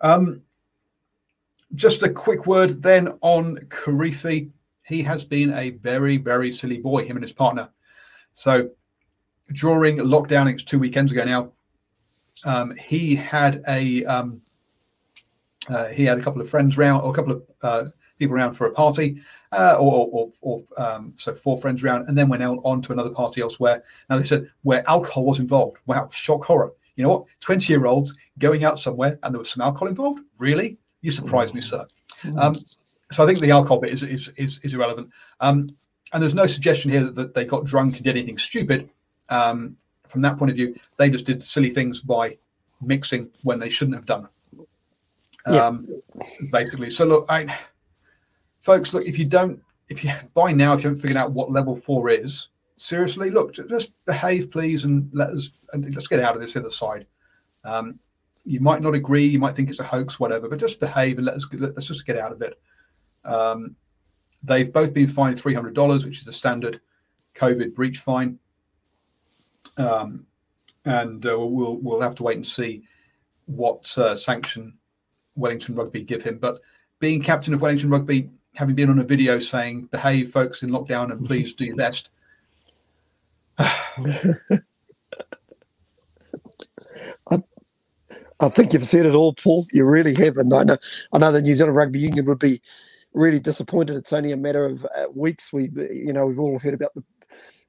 Um, 0.00 0.42
just 1.74 2.02
a 2.02 2.10
quick 2.10 2.46
word 2.46 2.82
then 2.82 3.16
on 3.20 3.56
Kirifi. 3.68 4.50
He 4.84 5.02
has 5.02 5.24
been 5.24 5.52
a 5.54 5.70
very 5.70 6.16
very 6.16 6.50
silly 6.50 6.78
boy. 6.78 7.04
Him 7.04 7.16
and 7.16 7.24
his 7.24 7.32
partner. 7.32 7.68
So 8.32 8.70
during 9.52 9.98
lockdown, 9.98 10.52
it's 10.52 10.64
two 10.64 10.78
weekends 10.78 11.12
ago 11.12 11.24
now. 11.24 11.52
Um, 12.44 12.74
he 12.76 13.14
had 13.14 13.62
a 13.68 14.04
um, 14.04 14.40
uh, 15.68 15.88
he 15.88 16.04
had 16.04 16.18
a 16.18 16.22
couple 16.22 16.40
of 16.40 16.48
friends 16.48 16.76
round 16.76 17.02
or 17.02 17.12
a 17.12 17.14
couple 17.14 17.32
of 17.32 17.42
uh, 17.62 17.84
people 18.22 18.36
around 18.36 18.52
for 18.52 18.66
a 18.66 18.72
party, 18.72 19.20
uh, 19.52 19.76
or, 19.78 20.08
or, 20.12 20.30
or 20.40 20.62
um, 20.76 21.12
so 21.16 21.32
four 21.32 21.56
friends 21.60 21.82
around, 21.82 22.08
and 22.08 22.16
then 22.16 22.28
went 22.28 22.42
out 22.42 22.58
on 22.64 22.80
to 22.82 22.92
another 22.92 23.10
party 23.10 23.40
elsewhere. 23.40 23.82
Now 24.08 24.18
they 24.18 24.24
said 24.24 24.48
where 24.62 24.88
alcohol 24.88 25.24
was 25.24 25.40
involved. 25.40 25.78
Wow, 25.86 26.08
shock 26.12 26.44
horror. 26.44 26.72
You 26.96 27.04
know 27.04 27.10
what? 27.10 27.24
Twenty 27.40 27.72
year 27.72 27.86
olds 27.86 28.14
going 28.38 28.64
out 28.64 28.78
somewhere 28.78 29.18
and 29.22 29.34
there 29.34 29.38
was 29.38 29.50
some 29.50 29.62
alcohol 29.62 29.88
involved. 29.88 30.20
Really? 30.38 30.78
You 31.00 31.10
surprised 31.10 31.54
me, 31.54 31.60
sir. 31.60 31.84
Um, 32.38 32.54
so 33.10 33.24
I 33.24 33.26
think 33.26 33.40
the 33.40 33.50
alcohol 33.50 33.80
bit 33.80 33.92
is 33.92 34.02
is 34.02 34.30
is, 34.36 34.60
is 34.62 34.74
irrelevant. 34.74 35.10
Um, 35.40 35.66
and 36.12 36.22
there's 36.22 36.34
no 36.34 36.46
suggestion 36.46 36.90
here 36.90 37.04
that, 37.04 37.14
that 37.14 37.34
they 37.34 37.44
got 37.44 37.64
drunk 37.64 37.96
and 37.96 38.04
did 38.04 38.16
anything 38.16 38.38
stupid. 38.38 38.90
Um, 39.30 39.76
from 40.06 40.20
that 40.20 40.38
point 40.38 40.50
of 40.50 40.56
view, 40.56 40.76
they 40.98 41.08
just 41.08 41.26
did 41.26 41.42
silly 41.42 41.70
things 41.70 42.00
by 42.02 42.36
mixing 42.80 43.30
when 43.42 43.58
they 43.58 43.70
shouldn't 43.70 43.96
have 43.96 44.06
done. 44.06 44.28
Yeah. 45.46 45.66
Um, 45.66 45.88
basically. 46.52 46.90
So 46.90 47.04
look, 47.04 47.26
I, 47.28 47.56
folks, 48.62 48.94
look 48.94 49.04
if 49.06 49.18
you 49.18 49.26
don't, 49.26 49.60
if 49.88 50.02
you 50.02 50.12
by 50.34 50.52
now, 50.52 50.72
if 50.72 50.82
you 50.82 50.88
haven't 50.88 51.02
figured 51.02 51.18
out 51.18 51.32
what 51.32 51.52
level 51.52 51.76
four 51.76 52.08
is, 52.08 52.48
seriously, 52.76 53.28
look, 53.28 53.52
just 53.52 53.92
behave, 54.06 54.50
please, 54.50 54.84
and 54.84 55.10
let 55.12 55.28
us 55.28 55.50
and 55.72 55.84
let's 55.94 56.08
get 56.08 56.20
out 56.20 56.34
of 56.34 56.40
this 56.40 56.56
other 56.56 56.70
side. 56.70 57.06
Um, 57.64 57.98
you 58.44 58.60
might 58.60 58.82
not 58.82 58.94
agree, 58.94 59.26
you 59.26 59.38
might 59.38 59.54
think 59.54 59.70
it's 59.70 59.80
a 59.80 59.84
hoax, 59.84 60.18
whatever, 60.18 60.48
but 60.48 60.58
just 60.58 60.80
behave 60.80 61.18
and 61.18 61.26
let 61.26 61.36
us 61.36 61.46
let's 61.52 61.86
just 61.86 62.06
get 62.06 62.18
out 62.18 62.32
of 62.32 62.40
it. 62.42 62.58
Um, 63.24 63.76
they've 64.42 64.72
both 64.72 64.94
been 64.94 65.06
fined 65.06 65.38
three 65.38 65.54
hundred 65.54 65.74
dollars, 65.74 66.04
which 66.04 66.18
is 66.18 66.24
the 66.24 66.32
standard 66.32 66.80
COVID 67.34 67.74
breach 67.74 67.98
fine. 67.98 68.38
Um, 69.76 70.26
and 70.84 71.24
uh, 71.24 71.38
we'll 71.38 71.78
we'll 71.78 72.00
have 72.00 72.16
to 72.16 72.24
wait 72.24 72.36
and 72.36 72.46
see 72.46 72.82
what 73.46 73.96
uh, 73.96 74.16
sanction 74.16 74.76
Wellington 75.36 75.74
Rugby 75.74 76.02
give 76.02 76.22
him. 76.22 76.38
But 76.38 76.60
being 76.98 77.22
captain 77.22 77.54
of 77.54 77.60
Wellington 77.60 77.90
Rugby, 77.90 78.30
having 78.54 78.74
been 78.74 78.90
on 78.90 78.98
a 78.98 79.04
video 79.04 79.38
saying 79.38 79.88
"Behave, 79.92 80.30
folks, 80.30 80.62
in 80.62 80.70
lockdown, 80.70 81.10
and 81.10 81.26
please 81.26 81.54
do 81.54 81.64
your 81.64 81.76
best," 81.76 82.10
I 83.58 83.96
think 88.48 88.72
you've 88.72 88.84
said 88.84 89.06
it 89.06 89.14
all, 89.14 89.34
Paul. 89.34 89.64
You 89.72 89.84
really 89.84 90.14
have, 90.14 90.36
and 90.36 90.52
I 90.52 90.64
know, 90.64 90.76
I 91.12 91.18
know 91.18 91.30
the 91.30 91.40
New 91.40 91.54
Zealand 91.54 91.76
Rugby 91.76 92.00
Union 92.00 92.26
would 92.26 92.40
be 92.40 92.60
really 93.14 93.38
disappointed. 93.38 93.96
It's 93.96 94.12
only 94.12 94.32
a 94.32 94.36
matter 94.36 94.64
of 94.64 94.84
uh, 94.84 95.06
weeks. 95.14 95.52
We've, 95.52 95.76
you 95.76 96.12
know, 96.12 96.26
we've 96.26 96.40
all 96.40 96.58
heard 96.58 96.74
about 96.74 96.92
the 96.94 97.04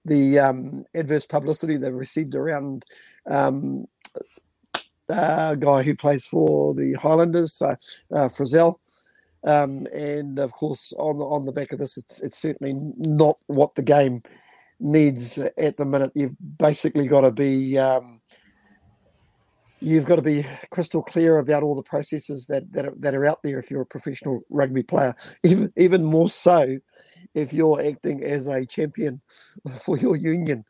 the 0.05 0.39
um, 0.39 0.83
adverse 0.93 1.25
publicity 1.25 1.77
they've 1.77 1.93
received 1.93 2.35
around 2.35 2.85
um, 3.29 3.85
a 5.09 5.55
guy 5.57 5.83
who 5.83 5.95
plays 5.95 6.27
for 6.27 6.73
the 6.73 6.93
Highlanders, 6.93 7.61
uh, 7.61 7.75
uh, 8.11 8.27
Frizell. 8.27 8.75
Um, 9.45 9.87
and 9.93 10.39
of 10.39 10.53
course, 10.53 10.93
on 10.97 11.17
the, 11.17 11.25
on 11.25 11.45
the 11.45 11.51
back 11.51 11.71
of 11.71 11.79
this, 11.79 11.97
it's 11.97 12.21
it's 12.21 12.37
certainly 12.37 12.73
not 12.97 13.37
what 13.47 13.75
the 13.75 13.81
game 13.81 14.23
needs 14.79 15.37
at 15.37 15.77
the 15.77 15.85
minute. 15.85 16.11
You've 16.15 16.35
basically 16.57 17.07
got 17.07 17.21
to 17.21 17.31
be 17.31 17.77
um, 17.77 18.21
you've 19.83 20.05
got 20.05 20.17
to 20.17 20.23
be 20.23 20.45
crystal 20.71 21.03
clear 21.03 21.39
about 21.39 21.63
all 21.63 21.75
the 21.75 21.83
processes 21.83 22.47
that 22.47 22.71
that 22.73 22.87
are, 22.87 22.95
that 22.99 23.15
are 23.15 23.25
out 23.27 23.41
there 23.43 23.59
if 23.59 23.71
you're 23.71 23.83
a 23.83 23.87
professional 23.87 24.41
rugby 24.49 24.83
player. 24.83 25.15
Even 25.43 25.73
even 25.77 26.05
more 26.05 26.29
so 26.29 26.79
if 27.35 27.53
you're 27.53 27.81
acting 27.81 28.23
as 28.23 28.47
a 28.47 28.65
champion 28.65 29.21
for 29.85 29.97
your 29.97 30.15
union. 30.15 30.65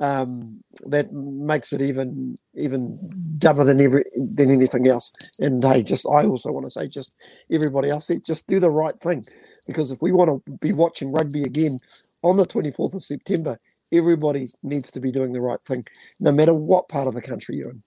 Um, 0.00 0.62
that 0.86 1.12
makes 1.12 1.72
it 1.72 1.80
even 1.82 2.36
even 2.56 2.98
dumber 3.38 3.64
than 3.64 3.80
every 3.80 4.04
than 4.16 4.50
anything 4.50 4.88
else. 4.88 5.12
And 5.40 5.64
hey, 5.64 5.82
just 5.84 6.06
I 6.06 6.26
also 6.26 6.52
want 6.52 6.66
to 6.66 6.70
say, 6.70 6.88
just 6.88 7.16
everybody 7.50 7.90
else, 7.90 8.10
just 8.26 8.48
do 8.48 8.60
the 8.60 8.70
right 8.70 8.98
thing, 9.00 9.24
because 9.66 9.92
if 9.92 10.02
we 10.02 10.12
want 10.12 10.44
to 10.46 10.52
be 10.58 10.72
watching 10.72 11.12
rugby 11.12 11.44
again 11.44 11.78
on 12.22 12.36
the 12.36 12.46
24th 12.46 12.94
of 12.94 13.02
September, 13.02 13.58
everybody 13.92 14.48
needs 14.62 14.90
to 14.92 15.00
be 15.00 15.12
doing 15.12 15.32
the 15.32 15.40
right 15.40 15.60
thing, 15.66 15.86
no 16.20 16.32
matter 16.32 16.54
what 16.54 16.88
part 16.88 17.08
of 17.08 17.14
the 17.14 17.22
country 17.22 17.56
you're 17.56 17.70
in. 17.70 17.82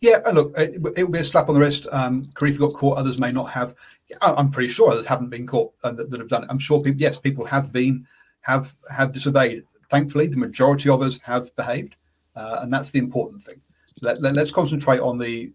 Yeah, 0.00 0.18
and 0.26 0.36
look, 0.36 0.58
it, 0.58 0.74
it 0.96 1.04
will 1.04 1.10
be 1.10 1.18
a 1.18 1.24
slap 1.24 1.48
on 1.48 1.54
the 1.54 1.60
wrist. 1.60 1.86
Um, 1.92 2.24
Kirifi 2.34 2.58
got 2.58 2.74
caught; 2.74 2.98
others 2.98 3.20
may 3.20 3.32
not 3.32 3.50
have. 3.50 3.74
I'm 4.20 4.50
pretty 4.50 4.68
sure 4.68 4.90
others 4.90 5.06
haven't 5.06 5.30
been 5.30 5.46
caught 5.46 5.72
uh, 5.84 5.92
that, 5.92 6.10
that 6.10 6.20
have 6.20 6.28
done 6.28 6.44
it. 6.44 6.50
I'm 6.50 6.58
sure, 6.58 6.82
people, 6.82 7.00
yes, 7.00 7.18
people 7.18 7.44
have 7.44 7.72
been 7.72 8.06
have 8.42 8.74
have 8.90 9.12
disobeyed. 9.12 9.64
Thankfully, 9.90 10.26
the 10.26 10.36
majority 10.36 10.88
of 10.88 11.02
us 11.02 11.18
have 11.22 11.54
behaved. 11.56 11.96
uh, 12.36 12.60
and 12.62 12.72
that's 12.72 12.90
the 12.90 12.98
important 12.98 13.42
thing. 13.42 13.60
Let, 14.00 14.22
let, 14.22 14.38
us 14.38 14.50
concentrate 14.50 15.00
on 15.00 15.18
the 15.18 15.52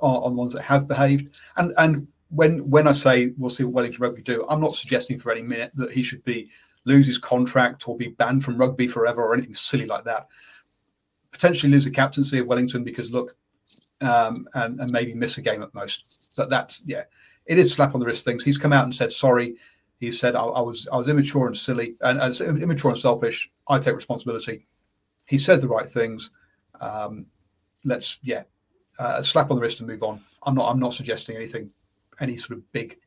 on, 0.00 0.22
on 0.22 0.36
ones 0.36 0.54
that 0.54 0.62
have 0.62 0.88
behaved. 0.88 1.40
And 1.56 1.72
and 1.78 2.08
when 2.30 2.68
when 2.68 2.88
I 2.88 2.92
say 2.92 3.32
we'll 3.38 3.50
see 3.50 3.64
what 3.64 3.74
Wellington 3.74 4.02
Rugby 4.02 4.22
do, 4.22 4.44
I'm 4.48 4.60
not 4.60 4.72
suggesting 4.72 5.18
for 5.18 5.32
any 5.32 5.42
minute 5.42 5.72
that 5.74 5.92
he 5.92 6.02
should 6.02 6.24
be 6.24 6.50
lose 6.84 7.06
his 7.06 7.18
contract 7.18 7.88
or 7.88 7.96
be 7.96 8.08
banned 8.08 8.42
from 8.42 8.56
rugby 8.56 8.88
forever 8.88 9.22
or 9.22 9.34
anything 9.34 9.54
silly 9.54 9.86
like 9.86 10.04
that. 10.04 10.28
Potentially 11.32 11.70
lose 11.70 11.84
the 11.84 11.90
captaincy 11.90 12.38
of 12.38 12.46
Wellington 12.46 12.82
because 12.82 13.10
look, 13.10 13.36
um, 14.00 14.48
and, 14.54 14.80
and 14.80 14.90
maybe 14.92 15.14
miss 15.14 15.38
a 15.38 15.42
game 15.42 15.62
at 15.62 15.74
most. 15.74 16.32
But 16.36 16.50
that's 16.50 16.82
yeah, 16.84 17.04
it 17.46 17.58
is 17.58 17.72
slap 17.72 17.94
on 17.94 18.00
the 18.00 18.06
wrist 18.06 18.24
things. 18.24 18.44
He's 18.44 18.58
come 18.58 18.72
out 18.72 18.84
and 18.84 18.94
said 18.94 19.12
sorry. 19.12 19.56
He 19.98 20.12
said 20.12 20.36
I, 20.36 20.42
I 20.42 20.60
was 20.60 20.88
I 20.92 20.96
was 20.96 21.08
immature 21.08 21.46
and 21.46 21.56
silly 21.56 21.96
and, 22.02 22.20
and 22.20 22.62
immature 22.62 22.90
and 22.90 23.00
selfish. 23.00 23.50
I 23.68 23.78
take 23.78 23.96
responsibility. 23.96 24.66
He 25.26 25.38
said 25.38 25.60
the 25.60 25.68
right 25.68 25.88
things. 25.88 26.30
Um, 26.80 27.26
let's 27.84 28.18
yeah, 28.22 28.42
uh, 28.98 29.22
slap 29.22 29.50
on 29.50 29.56
the 29.56 29.62
wrist 29.62 29.80
and 29.80 29.88
move 29.88 30.02
on. 30.02 30.20
I'm 30.44 30.54
not 30.54 30.70
I'm 30.70 30.78
not 30.78 30.94
suggesting 30.94 31.36
anything, 31.36 31.72
any 32.20 32.36
sort 32.36 32.58
of 32.58 32.72
big, 32.72 32.98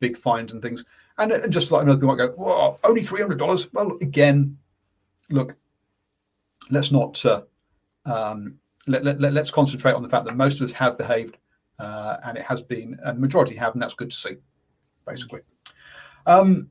big 0.00 0.16
fines 0.16 0.52
and 0.52 0.62
things. 0.62 0.84
And, 1.18 1.32
and 1.32 1.52
just 1.52 1.72
like 1.72 1.82
another 1.82 2.06
might 2.06 2.16
go, 2.18 2.28
whoa, 2.32 2.78
only 2.84 3.02
three 3.02 3.20
hundred 3.20 3.38
dollars. 3.38 3.72
Well, 3.72 3.96
again, 4.00 4.56
look, 5.30 5.56
let's 6.70 6.92
not 6.92 7.24
uh, 7.24 7.42
um, 8.04 8.58
let, 8.88 9.04
let, 9.04 9.20
let, 9.20 9.36
us 9.36 9.50
concentrate 9.50 9.92
on 9.92 10.02
the 10.02 10.08
fact 10.08 10.24
that 10.24 10.36
most 10.36 10.60
of 10.60 10.66
us 10.66 10.72
have 10.72 10.98
behaved, 10.98 11.38
uh, 11.78 12.16
and 12.24 12.36
it 12.38 12.44
has 12.44 12.62
been, 12.62 12.98
and 13.04 13.16
the 13.16 13.20
majority 13.20 13.54
have, 13.56 13.74
and 13.74 13.82
that's 13.82 13.94
good 13.94 14.10
to 14.10 14.16
see, 14.16 14.36
basically. 15.06 15.40
Um, 16.26 16.68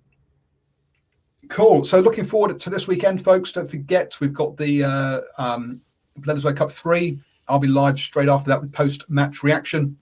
cool. 1.49 1.83
So 1.83 1.99
looking 1.99 2.25
forward 2.25 2.59
to 2.59 2.69
this 2.69 2.87
weekend, 2.87 3.23
folks. 3.23 3.51
Don't 3.51 3.69
forget 3.69 4.19
we've 4.19 4.33
got 4.33 4.57
the 4.57 4.83
uh, 4.83 5.21
um, 5.37 5.81
Bledisloe 6.19 6.55
Cup 6.55 6.71
three 6.71 7.19
I'll 7.47 7.59
be 7.59 7.67
live 7.67 7.99
straight 7.99 8.29
after 8.29 8.49
that 8.49 8.61
with 8.61 8.73
post 8.73 9.09
match 9.09 9.43
reaction. 9.43 9.97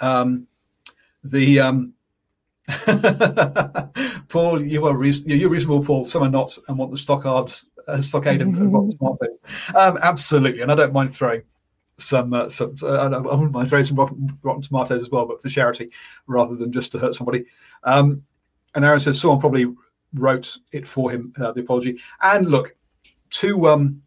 Um, 0.00 0.46
the 1.22 1.60
um, 1.60 1.92
Paul, 4.28 4.62
you 4.62 4.86
are 4.86 4.96
reason- 4.96 5.28
you're 5.28 5.50
reasonable, 5.50 5.84
Paul. 5.84 6.04
Some 6.04 6.22
are 6.22 6.30
not, 6.30 6.56
and 6.68 6.78
want 6.78 6.90
the 6.90 6.98
stockards, 6.98 7.66
uh, 7.88 8.00
stockade 8.00 8.40
and, 8.40 8.54
and 8.54 8.92
tomatoes. 8.92 9.38
Um, 9.74 9.98
absolutely, 10.02 10.60
and 10.60 10.70
I 10.70 10.74
don't 10.74 10.92
mind 10.92 11.14
throwing 11.14 11.42
some. 11.98 12.32
Uh, 12.32 12.48
some 12.48 12.74
uh, 12.82 13.10
I 13.10 13.18
wouldn't 13.18 13.52
mind 13.52 13.68
throwing 13.68 13.84
some 13.84 13.96
rotten, 13.96 14.38
rotten, 14.42 14.62
tomatoes 14.62 15.02
as 15.02 15.10
well, 15.10 15.26
but 15.26 15.40
for 15.42 15.48
charity 15.48 15.90
rather 16.26 16.56
than 16.56 16.72
just 16.72 16.92
to 16.92 16.98
hurt 16.98 17.14
somebody. 17.14 17.44
Um, 17.84 18.22
and 18.74 18.84
Aaron 18.84 19.00
says 19.00 19.20
someone 19.20 19.40
probably 19.40 19.66
wrote 20.14 20.56
it 20.72 20.86
for 20.86 21.10
him, 21.10 21.32
uh, 21.38 21.52
the 21.52 21.60
apology. 21.60 22.00
And 22.22 22.50
look, 22.50 22.74
to 23.30 23.68
um, 23.68 24.02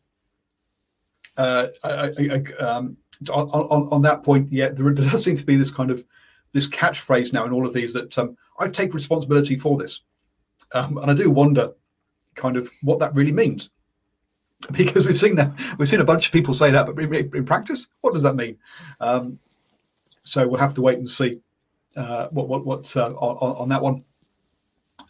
uh, 1.37 1.67
I, 1.83 2.11
I, 2.19 2.63
um, 2.63 2.97
on, 3.31 3.47
on, 3.49 3.87
on, 3.91 4.01
that 4.01 4.23
point, 4.23 4.51
yeah, 4.51 4.69
there, 4.69 4.93
there, 4.93 5.09
does 5.09 5.23
seem 5.23 5.35
to 5.35 5.45
be 5.45 5.55
this 5.55 5.71
kind 5.71 5.91
of 5.91 6.03
this 6.53 6.67
catchphrase 6.67 7.33
now 7.33 7.45
in 7.45 7.51
all 7.51 7.65
of 7.65 7.73
these 7.73 7.93
that 7.93 8.17
um, 8.17 8.35
I 8.59 8.67
take 8.67 8.93
responsibility 8.93 9.55
for 9.55 9.77
this, 9.77 10.01
um, 10.73 10.97
and 10.97 11.11
I 11.11 11.13
do 11.13 11.29
wonder, 11.29 11.73
kind 12.37 12.55
of, 12.55 12.69
what 12.83 12.99
that 12.99 13.13
really 13.13 13.33
means, 13.33 13.69
because 14.71 15.05
we've 15.05 15.17
seen 15.17 15.35
that 15.35 15.51
we've 15.77 15.89
seen 15.89 15.99
a 15.99 16.05
bunch 16.05 16.27
of 16.27 16.31
people 16.31 16.53
say 16.53 16.71
that, 16.71 16.85
but 16.85 16.97
in, 16.97 17.45
practice, 17.45 17.87
what 18.01 18.13
does 18.13 18.23
that 18.23 18.35
mean? 18.35 18.57
Um, 19.01 19.37
so 20.23 20.47
we'll 20.47 20.59
have 20.59 20.73
to 20.75 20.81
wait 20.81 20.97
and 20.97 21.09
see 21.09 21.41
uh, 21.95 22.29
what 22.29 22.47
what 22.47 22.65
what's 22.65 22.95
uh, 22.95 23.11
on, 23.11 23.55
on, 23.57 23.69
that 23.69 23.81
one. 23.81 24.03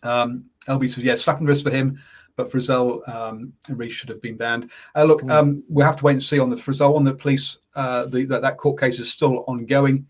Um, 0.04 0.46
LB 0.68 0.90
says, 0.90 1.04
yeah, 1.04 1.16
slap 1.16 1.40
the 1.40 1.46
wrist 1.46 1.64
for 1.64 1.72
him 1.72 2.00
but 2.38 2.50
Frizell 2.50 3.08
um, 3.10 3.52
and 3.68 3.78
Reece 3.78 3.94
should 3.94 4.10
have 4.10 4.22
been 4.22 4.38
banned. 4.38 4.70
Uh, 4.96 5.04
look, 5.04 5.22
mm. 5.24 5.32
um, 5.32 5.64
we'll 5.68 5.86
have 5.86 5.98
to 5.98 6.06
wait 6.06 6.14
and 6.14 6.24
see 6.24 6.40
on 6.40 6.50
the 6.50 6.56
Frizell 6.56 6.96
on 6.96 7.04
the 7.04 7.14
police. 7.14 7.58
Uh, 7.76 8.06
the, 8.06 8.24
that, 8.26 8.44
that 8.44 8.58
court 8.58 8.80
case 8.80 9.00
is 9.00 9.12
still 9.12 9.44
ongoing. 9.48 10.06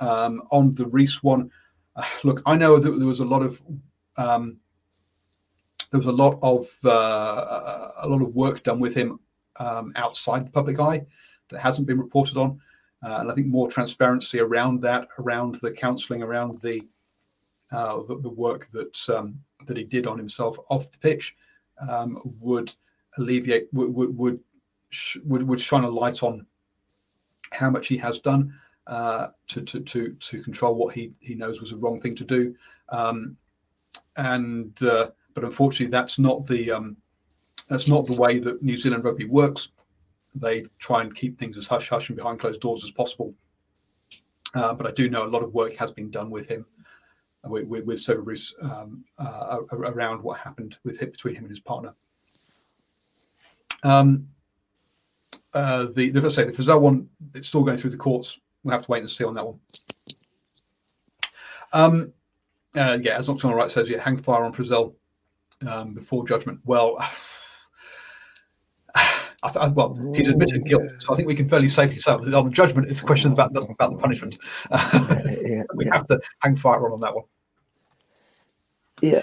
Um, 0.00 0.42
on 0.50 0.74
the 0.74 0.86
Reece 0.86 1.22
one, 1.22 1.50
uh, 1.94 2.04
look, 2.24 2.42
I 2.44 2.56
know 2.56 2.78
that 2.78 2.90
there 2.90 3.06
was 3.06 3.20
a 3.20 3.24
lot 3.24 3.42
of 3.42 3.62
um, 4.16 4.58
there 5.90 5.98
was 5.98 6.06
a 6.06 6.12
lot 6.12 6.38
of 6.42 6.68
uh, 6.84 7.88
a 8.02 8.08
lot 8.08 8.22
of 8.22 8.34
work 8.34 8.62
done 8.62 8.80
with 8.80 8.94
him 8.94 9.20
um, 9.58 9.92
outside 9.96 10.46
the 10.46 10.50
public 10.50 10.80
eye 10.80 11.04
that 11.48 11.60
hasn't 11.60 11.86
been 11.86 11.98
reported 11.98 12.36
on, 12.36 12.60
uh, 13.02 13.18
and 13.20 13.30
I 13.30 13.34
think 13.34 13.46
more 13.46 13.68
transparency 13.68 14.40
around 14.40 14.82
that, 14.82 15.08
around 15.18 15.56
the 15.56 15.70
counselling, 15.70 16.22
around 16.22 16.60
the, 16.60 16.82
uh, 17.70 18.02
the, 18.02 18.20
the 18.20 18.30
work 18.30 18.68
that 18.72 19.08
um, 19.08 19.38
that 19.66 19.76
he 19.76 19.84
did 19.84 20.06
on 20.06 20.18
himself 20.18 20.58
off 20.70 20.90
the 20.90 20.98
pitch 20.98 21.34
um, 21.88 22.18
would 22.40 22.74
alleviate 23.18 23.68
would 23.72 23.94
would 23.94 24.16
would, 24.16 24.40
would 25.24 25.42
would 25.42 25.60
shine 25.60 25.84
a 25.84 25.88
light 25.88 26.22
on 26.22 26.46
how 27.52 27.70
much 27.70 27.88
he 27.88 27.96
has 27.96 28.20
done 28.20 28.52
uh, 28.86 29.28
to, 29.48 29.62
to 29.62 29.80
to 29.80 30.12
to 30.14 30.42
control 30.42 30.74
what 30.74 30.94
he 30.94 31.12
he 31.20 31.34
knows 31.34 31.60
was 31.60 31.72
a 31.72 31.76
wrong 31.76 32.00
thing 32.00 32.14
to 32.14 32.24
do, 32.24 32.54
um, 32.90 33.36
and 34.16 34.80
uh, 34.82 35.10
but 35.36 35.44
unfortunately 35.44 35.90
that's 35.90 36.18
not 36.18 36.46
the 36.46 36.72
um, 36.72 36.96
that's 37.68 37.86
not 37.86 38.06
the 38.06 38.18
way 38.18 38.38
that 38.38 38.62
New 38.62 38.76
Zealand 38.76 39.04
rugby 39.04 39.26
works. 39.26 39.68
They 40.34 40.64
try 40.78 41.02
and 41.02 41.14
keep 41.14 41.38
things 41.38 41.58
as 41.58 41.66
hush 41.66 41.90
hush 41.90 42.08
and 42.08 42.16
behind 42.16 42.40
closed 42.40 42.60
doors 42.62 42.82
as 42.82 42.90
possible. 42.90 43.34
Uh, 44.54 44.74
but 44.74 44.86
I 44.86 44.92
do 44.92 45.10
know 45.10 45.24
a 45.24 45.28
lot 45.28 45.44
of 45.44 45.52
work 45.52 45.76
has 45.76 45.92
been 45.92 46.10
done 46.10 46.30
with 46.30 46.48
him 46.48 46.64
with, 47.44 47.66
with, 47.66 47.84
with 47.84 48.00
Cerberus 48.00 48.54
um, 48.62 49.04
uh, 49.18 49.58
around 49.72 50.22
what 50.22 50.38
happened 50.38 50.78
with 50.84 50.98
him, 50.98 51.10
between 51.10 51.34
him 51.34 51.44
and 51.44 51.50
his 51.50 51.60
partner. 51.60 51.94
Um, 53.82 54.26
uh, 55.52 55.88
the, 55.94 56.08
the, 56.10 56.30
say, 56.30 56.44
the 56.44 56.52
Frizell 56.52 56.80
one, 56.80 57.08
it's 57.34 57.48
still 57.48 57.62
going 57.62 57.76
through 57.76 57.90
the 57.90 57.96
courts. 57.98 58.38
We'll 58.64 58.72
have 58.72 58.84
to 58.86 58.90
wait 58.90 59.00
and 59.00 59.10
see 59.10 59.24
on 59.24 59.34
that 59.34 59.46
one. 59.46 59.60
Um, 61.74 62.12
uh, 62.74 62.98
yeah, 63.02 63.18
as 63.18 63.28
Nocturnal 63.28 63.56
Right 63.56 63.70
says, 63.70 63.90
yeah, 63.90 64.00
hang 64.00 64.16
fire 64.16 64.44
on 64.44 64.52
Frizell 64.54 64.94
um, 65.66 65.94
before 65.94 66.26
judgment. 66.26 66.60
Well, 66.64 66.96
I 68.94 69.50
th- 69.50 69.72
well, 69.72 69.94
he's 70.14 70.28
admitted 70.28 70.64
guilt, 70.64 70.82
so 70.98 71.12
I 71.12 71.16
think 71.16 71.28
we 71.28 71.34
can 71.34 71.48
fairly 71.48 71.68
safely 71.68 71.98
say 71.98 72.12
on 72.12 72.30
the 72.30 72.50
judgment. 72.50 72.88
It's 72.88 73.02
a 73.02 73.04
question 73.04 73.32
about 73.32 73.52
the, 73.52 73.60
about 73.62 73.92
the 73.92 73.98
punishment. 73.98 74.38
yeah, 74.70 75.62
we 75.74 75.84
yeah. 75.84 75.94
have 75.94 76.06
to 76.08 76.20
hang 76.40 76.56
fire 76.56 76.84
on 76.86 76.92
on 76.92 77.00
that 77.00 77.14
one. 77.14 77.24
Yeah. 79.02 79.22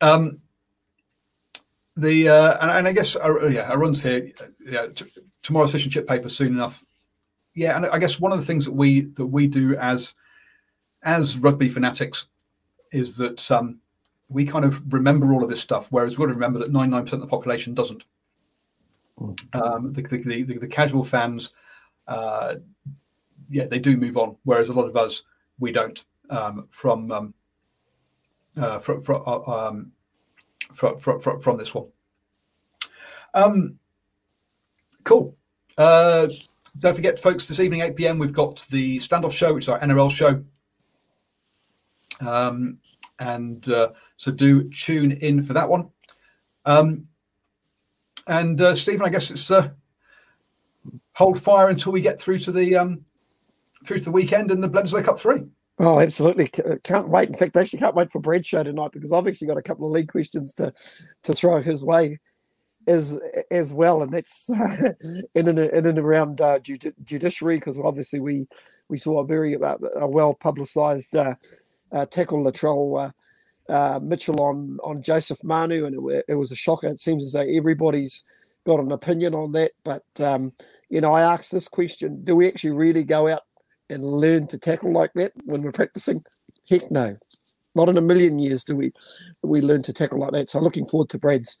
Um, 0.00 0.40
the 1.96 2.28
uh, 2.28 2.58
and, 2.60 2.70
and 2.70 2.88
I 2.88 2.92
guess 2.92 3.16
uh, 3.16 3.48
yeah, 3.48 3.70
I 3.70 3.74
runs 3.74 4.02
here. 4.02 4.30
Yeah, 4.60 4.88
t- 4.88 5.06
tomorrow's 5.42 5.72
fish 5.72 5.84
and 5.84 5.92
chip 5.92 6.06
paper 6.06 6.28
soon 6.28 6.48
enough. 6.48 6.84
Yeah, 7.54 7.76
and 7.76 7.86
I 7.86 7.98
guess 7.98 8.20
one 8.20 8.32
of 8.32 8.38
the 8.38 8.44
things 8.44 8.64
that 8.64 8.72
we 8.72 9.02
that 9.16 9.26
we 9.26 9.46
do 9.46 9.76
as 9.76 10.14
as 11.04 11.38
rugby 11.38 11.68
fanatics 11.68 12.26
is 12.92 13.16
that 13.16 13.50
um, 13.50 13.78
we 14.32 14.44
kind 14.44 14.64
of 14.64 14.92
remember 14.92 15.32
all 15.32 15.42
of 15.42 15.50
this 15.50 15.60
stuff, 15.60 15.88
whereas 15.90 16.12
we've 16.18 16.26
got 16.26 16.32
to 16.32 16.34
remember 16.34 16.58
that 16.58 16.72
99% 16.72 17.12
of 17.12 17.20
the 17.20 17.26
population 17.26 17.74
doesn't. 17.74 18.04
Hmm. 19.18 19.32
Um, 19.52 19.92
the, 19.92 20.02
the, 20.02 20.42
the, 20.42 20.58
the, 20.58 20.68
casual 20.68 21.04
fans, 21.04 21.52
uh, 22.08 22.56
yeah, 23.50 23.66
they 23.66 23.78
do 23.78 23.96
move 23.96 24.16
on, 24.16 24.36
whereas 24.44 24.68
a 24.68 24.72
lot 24.72 24.88
of 24.88 24.96
us 24.96 25.22
we 25.58 25.70
don't 25.70 26.04
um, 26.30 26.66
from 26.70 27.12
um, 27.12 27.34
uh, 28.56 28.78
from 28.78 29.00
from, 29.00 29.22
uh, 29.26 29.68
um, 29.68 29.92
from, 30.72 30.98
from, 30.98 31.40
from 31.40 31.56
this 31.58 31.74
one. 31.74 31.86
Um, 33.34 33.78
cool. 35.04 35.36
Uh, 35.76 36.28
don't 36.78 36.94
forget, 36.94 37.18
folks, 37.18 37.48
this 37.48 37.60
evening, 37.60 37.82
8 37.82 37.96
p.m., 37.96 38.18
we've 38.18 38.32
got 38.32 38.66
the 38.70 38.98
standoff 38.98 39.32
show, 39.32 39.54
which 39.54 39.64
is 39.64 39.68
our 39.68 39.78
NRL 39.80 40.10
show. 40.10 40.42
Um, 42.26 42.78
and 43.18 43.68
uh, 43.68 43.90
so 44.16 44.30
do 44.30 44.68
tune 44.70 45.12
in 45.12 45.42
for 45.42 45.52
that 45.52 45.68
one. 45.68 45.88
Um, 46.64 47.08
and 48.28 48.60
uh, 48.60 48.74
Stephen, 48.74 49.04
I 49.04 49.10
guess 49.10 49.30
it's 49.30 49.50
uh, 49.50 49.70
hold 51.14 51.40
fire 51.40 51.68
until 51.68 51.92
we 51.92 52.00
get 52.00 52.20
through 52.20 52.38
to 52.40 52.52
the 52.52 52.76
um, 52.76 53.04
through 53.84 53.98
to 53.98 54.04
the 54.04 54.12
weekend 54.12 54.50
and 54.50 54.62
the 54.62 54.68
Bledisloe 54.68 55.04
Cup 55.04 55.18
three. 55.18 55.42
Oh, 55.78 55.98
absolutely! 55.98 56.48
Uh, 56.64 56.76
can't 56.84 57.08
wait. 57.08 57.28
In 57.28 57.34
fact, 57.34 57.56
I 57.56 57.60
actually 57.60 57.80
can't 57.80 57.96
wait 57.96 58.10
for 58.10 58.20
Brad's 58.20 58.46
show 58.46 58.62
tonight 58.62 58.92
because 58.92 59.12
I've 59.12 59.26
actually 59.26 59.48
got 59.48 59.56
a 59.56 59.62
couple 59.62 59.86
of 59.86 59.92
league 59.92 60.10
questions 60.10 60.54
to 60.54 60.72
to 61.24 61.32
throw 61.32 61.60
his 61.60 61.84
way 61.84 62.20
as 62.86 63.18
as 63.50 63.72
well, 63.72 64.02
and 64.02 64.12
that's 64.12 64.50
in 65.34 65.48
and 65.48 65.58
in 65.58 65.86
and 65.86 65.98
around 65.98 66.40
uh, 66.40 66.58
judi- 66.58 66.94
judiciary 67.04 67.56
because 67.56 67.78
obviously 67.78 68.20
we 68.20 68.46
we 68.88 68.98
saw 68.98 69.20
a 69.20 69.26
very 69.26 69.56
uh, 69.56 69.76
a 69.96 70.06
well 70.06 70.34
publicised 70.34 71.16
uh, 71.16 71.34
uh, 71.92 72.06
tackle 72.06 72.44
Latrell 72.44 73.08
uh, 73.08 73.10
uh, 73.68 74.00
Mitchell 74.02 74.40
on 74.40 74.78
on 74.82 75.02
Joseph 75.02 75.42
Manu, 75.44 75.86
and 75.86 76.10
it, 76.10 76.24
it, 76.28 76.34
was 76.34 76.50
a 76.50 76.56
shocker. 76.56 76.88
It 76.88 77.00
seems 77.00 77.24
as 77.24 77.32
though 77.32 77.40
everybody's 77.40 78.24
got 78.64 78.80
an 78.80 78.92
opinion 78.92 79.34
on 79.34 79.52
that, 79.52 79.72
but 79.84 80.04
um, 80.20 80.52
you 80.88 81.00
know, 81.00 81.14
I 81.14 81.22
asked 81.22 81.52
this 81.52 81.68
question: 81.68 82.24
Do 82.24 82.36
we 82.36 82.48
actually 82.48 82.72
really 82.72 83.04
go 83.04 83.28
out 83.28 83.42
and 83.90 84.04
learn 84.04 84.46
to 84.48 84.58
tackle 84.58 84.92
like 84.92 85.12
that 85.14 85.32
when 85.44 85.62
we're 85.62 85.72
practicing? 85.72 86.24
Heck 86.68 86.90
no. 86.90 87.16
Not 87.74 87.88
in 87.88 87.96
a 87.96 88.02
million 88.02 88.38
years 88.38 88.64
do 88.64 88.76
we 88.76 88.92
we 89.42 89.60
learn 89.60 89.82
to 89.84 89.92
tackle 89.92 90.18
like 90.18 90.32
that. 90.32 90.48
So 90.48 90.60
looking 90.60 90.86
forward 90.86 91.08
to 91.10 91.18
Brad's 91.18 91.58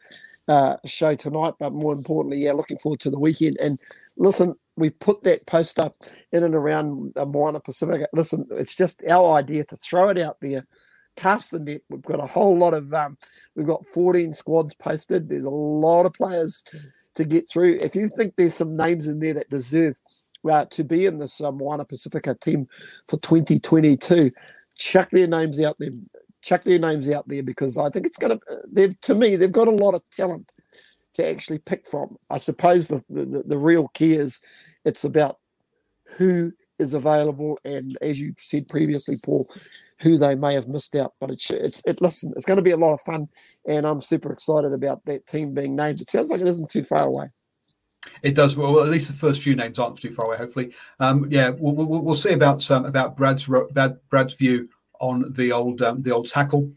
uh, 0.48 0.76
show 0.84 1.14
tonight, 1.14 1.54
but 1.58 1.72
more 1.72 1.92
importantly, 1.92 2.44
yeah, 2.44 2.52
looking 2.52 2.78
forward 2.78 3.00
to 3.00 3.10
the 3.10 3.18
weekend. 3.18 3.56
And 3.62 3.78
listen, 4.16 4.54
we've 4.76 4.98
put 4.98 5.22
that 5.24 5.46
post 5.46 5.78
up 5.78 5.94
in 6.32 6.44
and 6.44 6.54
around 6.54 7.12
uh, 7.16 7.24
Moana 7.24 7.60
Pacifica. 7.60 8.08
Listen, 8.12 8.46
it's 8.52 8.76
just 8.76 9.02
our 9.08 9.34
idea 9.34 9.64
to 9.64 9.76
throw 9.76 10.08
it 10.08 10.18
out 10.18 10.38
there, 10.40 10.66
cast 11.16 11.50
the 11.50 11.58
net. 11.58 11.82
We've 11.88 12.02
got 12.02 12.22
a 12.22 12.26
whole 12.26 12.58
lot 12.58 12.74
of, 12.74 12.92
um, 12.94 13.16
we've 13.54 13.66
got 13.66 13.86
14 13.86 14.32
squads 14.32 14.74
posted. 14.74 15.28
There's 15.28 15.44
a 15.44 15.50
lot 15.50 16.06
of 16.06 16.12
players 16.12 16.64
to 17.14 17.24
get 17.24 17.48
through. 17.48 17.78
If 17.80 17.94
you 17.94 18.08
think 18.08 18.34
there's 18.36 18.54
some 18.54 18.76
names 18.76 19.08
in 19.08 19.18
there 19.18 19.34
that 19.34 19.50
deserve 19.50 20.00
uh, 20.50 20.64
to 20.66 20.84
be 20.84 21.06
in 21.06 21.18
this 21.18 21.40
um, 21.40 21.58
Moana 21.58 21.84
Pacifica 21.84 22.34
team 22.34 22.68
for 23.08 23.18
2022, 23.18 24.32
chuck 24.76 25.10
their 25.10 25.26
names 25.26 25.60
out 25.60 25.76
there. 25.78 25.90
Chuck 26.40 26.64
their 26.64 26.78
names 26.78 27.08
out 27.08 27.28
there 27.28 27.42
because 27.42 27.78
I 27.78 27.88
think 27.90 28.04
it's 28.04 28.16
going 28.16 28.36
to. 28.36 28.44
They've 28.70 29.00
to 29.02 29.14
me, 29.14 29.36
they've 29.36 29.52
got 29.52 29.68
a 29.68 29.72
lot 29.72 29.94
of 29.94 30.02
talent 30.10 30.50
to 31.14 31.28
actually 31.28 31.58
pick 31.58 31.86
from. 31.86 32.16
I 32.30 32.38
suppose 32.38 32.88
the, 32.88 33.04
the, 33.08 33.44
the 33.46 33.58
real 33.58 33.88
key 33.88 34.14
is 34.14 34.40
it's 34.84 35.04
about 35.04 35.38
who 36.16 36.52
is 36.78 36.94
available 36.94 37.58
and, 37.64 37.96
as 38.02 38.20
you 38.20 38.34
said 38.38 38.68
previously, 38.68 39.16
Paul, 39.24 39.48
who 40.02 40.18
they 40.18 40.34
may 40.34 40.54
have 40.54 40.68
missed 40.68 40.94
out. 40.96 41.14
But 41.20 41.30
it's 41.30 41.50
it's 41.50 41.82
it. 41.86 42.00
Listen, 42.00 42.32
it's 42.36 42.46
going 42.46 42.56
to 42.56 42.62
be 42.62 42.72
a 42.72 42.76
lot 42.76 42.92
of 42.92 43.00
fun, 43.00 43.28
and 43.66 43.86
I'm 43.86 44.00
super 44.00 44.32
excited 44.32 44.72
about 44.72 45.04
that 45.06 45.26
team 45.26 45.54
being 45.54 45.76
named. 45.76 46.00
It 46.00 46.10
sounds 46.10 46.30
like 46.30 46.40
it 46.40 46.48
isn't 46.48 46.70
too 46.70 46.84
far 46.84 47.06
away. 47.06 47.30
It 48.22 48.34
does. 48.34 48.56
Well, 48.56 48.80
at 48.80 48.88
least 48.88 49.08
the 49.08 49.16
first 49.16 49.42
few 49.42 49.54
names 49.54 49.78
aren't 49.78 49.98
too 49.98 50.10
far 50.10 50.26
away. 50.26 50.36
Hopefully, 50.36 50.74
um, 51.00 51.26
yeah. 51.30 51.50
We'll, 51.50 51.74
we'll, 51.74 52.02
we'll 52.02 52.14
see 52.14 52.32
about 52.32 52.68
um, 52.70 52.84
about 52.84 53.16
Brad's 53.16 53.46
Brad, 53.46 53.98
Brad's 54.10 54.34
view 54.34 54.68
on 55.00 55.32
the 55.32 55.52
old 55.52 55.82
um, 55.82 56.02
the 56.02 56.12
old 56.12 56.28
tackle 56.28 56.70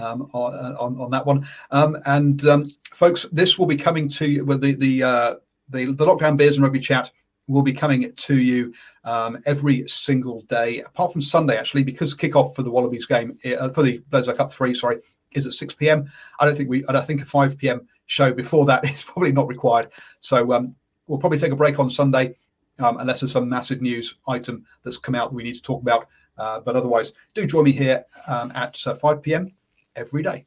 um, 0.00 0.22
on, 0.32 0.98
on 0.98 1.10
that 1.10 1.24
one. 1.24 1.46
Um, 1.70 1.98
and 2.06 2.44
um, 2.46 2.64
folks, 2.92 3.26
this 3.32 3.58
will 3.58 3.66
be 3.66 3.76
coming 3.76 4.08
to 4.08 4.28
you 4.28 4.44
with 4.44 4.60
the 4.60 4.74
the, 4.74 5.02
uh, 5.02 5.34
the 5.68 5.86
the 5.86 6.06
lockdown 6.06 6.36
beers 6.36 6.56
and 6.56 6.64
rugby 6.64 6.80
chat 6.80 7.10
will 7.48 7.62
be 7.62 7.72
coming 7.72 8.12
to 8.14 8.38
you 8.38 8.72
um, 9.04 9.38
every 9.46 9.86
single 9.88 10.42
day, 10.42 10.80
apart 10.80 11.12
from 11.12 11.20
Sunday 11.20 11.56
actually, 11.56 11.82
because 11.82 12.14
kickoff 12.14 12.54
for 12.54 12.62
the 12.62 12.70
Wallabies 12.70 13.06
game 13.06 13.38
uh, 13.44 13.68
for 13.68 13.82
the 13.82 14.00
Bledisloe 14.10 14.36
Cup 14.36 14.52
three, 14.52 14.74
sorry, 14.74 14.98
is 15.32 15.46
at 15.46 15.52
six 15.52 15.74
pm. 15.74 16.06
I 16.40 16.46
don't 16.46 16.56
think 16.56 16.68
we, 16.68 16.84
I 16.86 16.92
don't 16.92 17.06
think 17.06 17.22
a 17.22 17.24
five 17.24 17.56
pm 17.58 17.86
show 18.06 18.32
before 18.32 18.64
that 18.66 18.84
is 18.88 19.02
probably 19.02 19.32
not 19.32 19.48
required. 19.48 19.88
So 20.20 20.52
um, 20.52 20.74
we'll 21.06 21.18
probably 21.18 21.38
take 21.38 21.52
a 21.52 21.56
break 21.56 21.78
on 21.78 21.90
Sunday, 21.90 22.34
um, 22.78 22.98
unless 22.98 23.20
there's 23.20 23.32
some 23.32 23.48
massive 23.48 23.82
news 23.82 24.16
item 24.28 24.64
that's 24.82 24.98
come 24.98 25.14
out 25.14 25.30
that 25.30 25.36
we 25.36 25.42
need 25.42 25.54
to 25.54 25.62
talk 25.62 25.82
about. 25.82 26.06
Uh, 26.38 26.60
but 26.60 26.76
otherwise, 26.76 27.12
do 27.34 27.46
join 27.46 27.64
me 27.64 27.72
here 27.72 28.04
um, 28.26 28.50
at 28.54 28.78
uh, 28.86 28.94
5 28.94 29.22
p.m 29.22 29.50
every 29.96 30.22
day. 30.22 30.46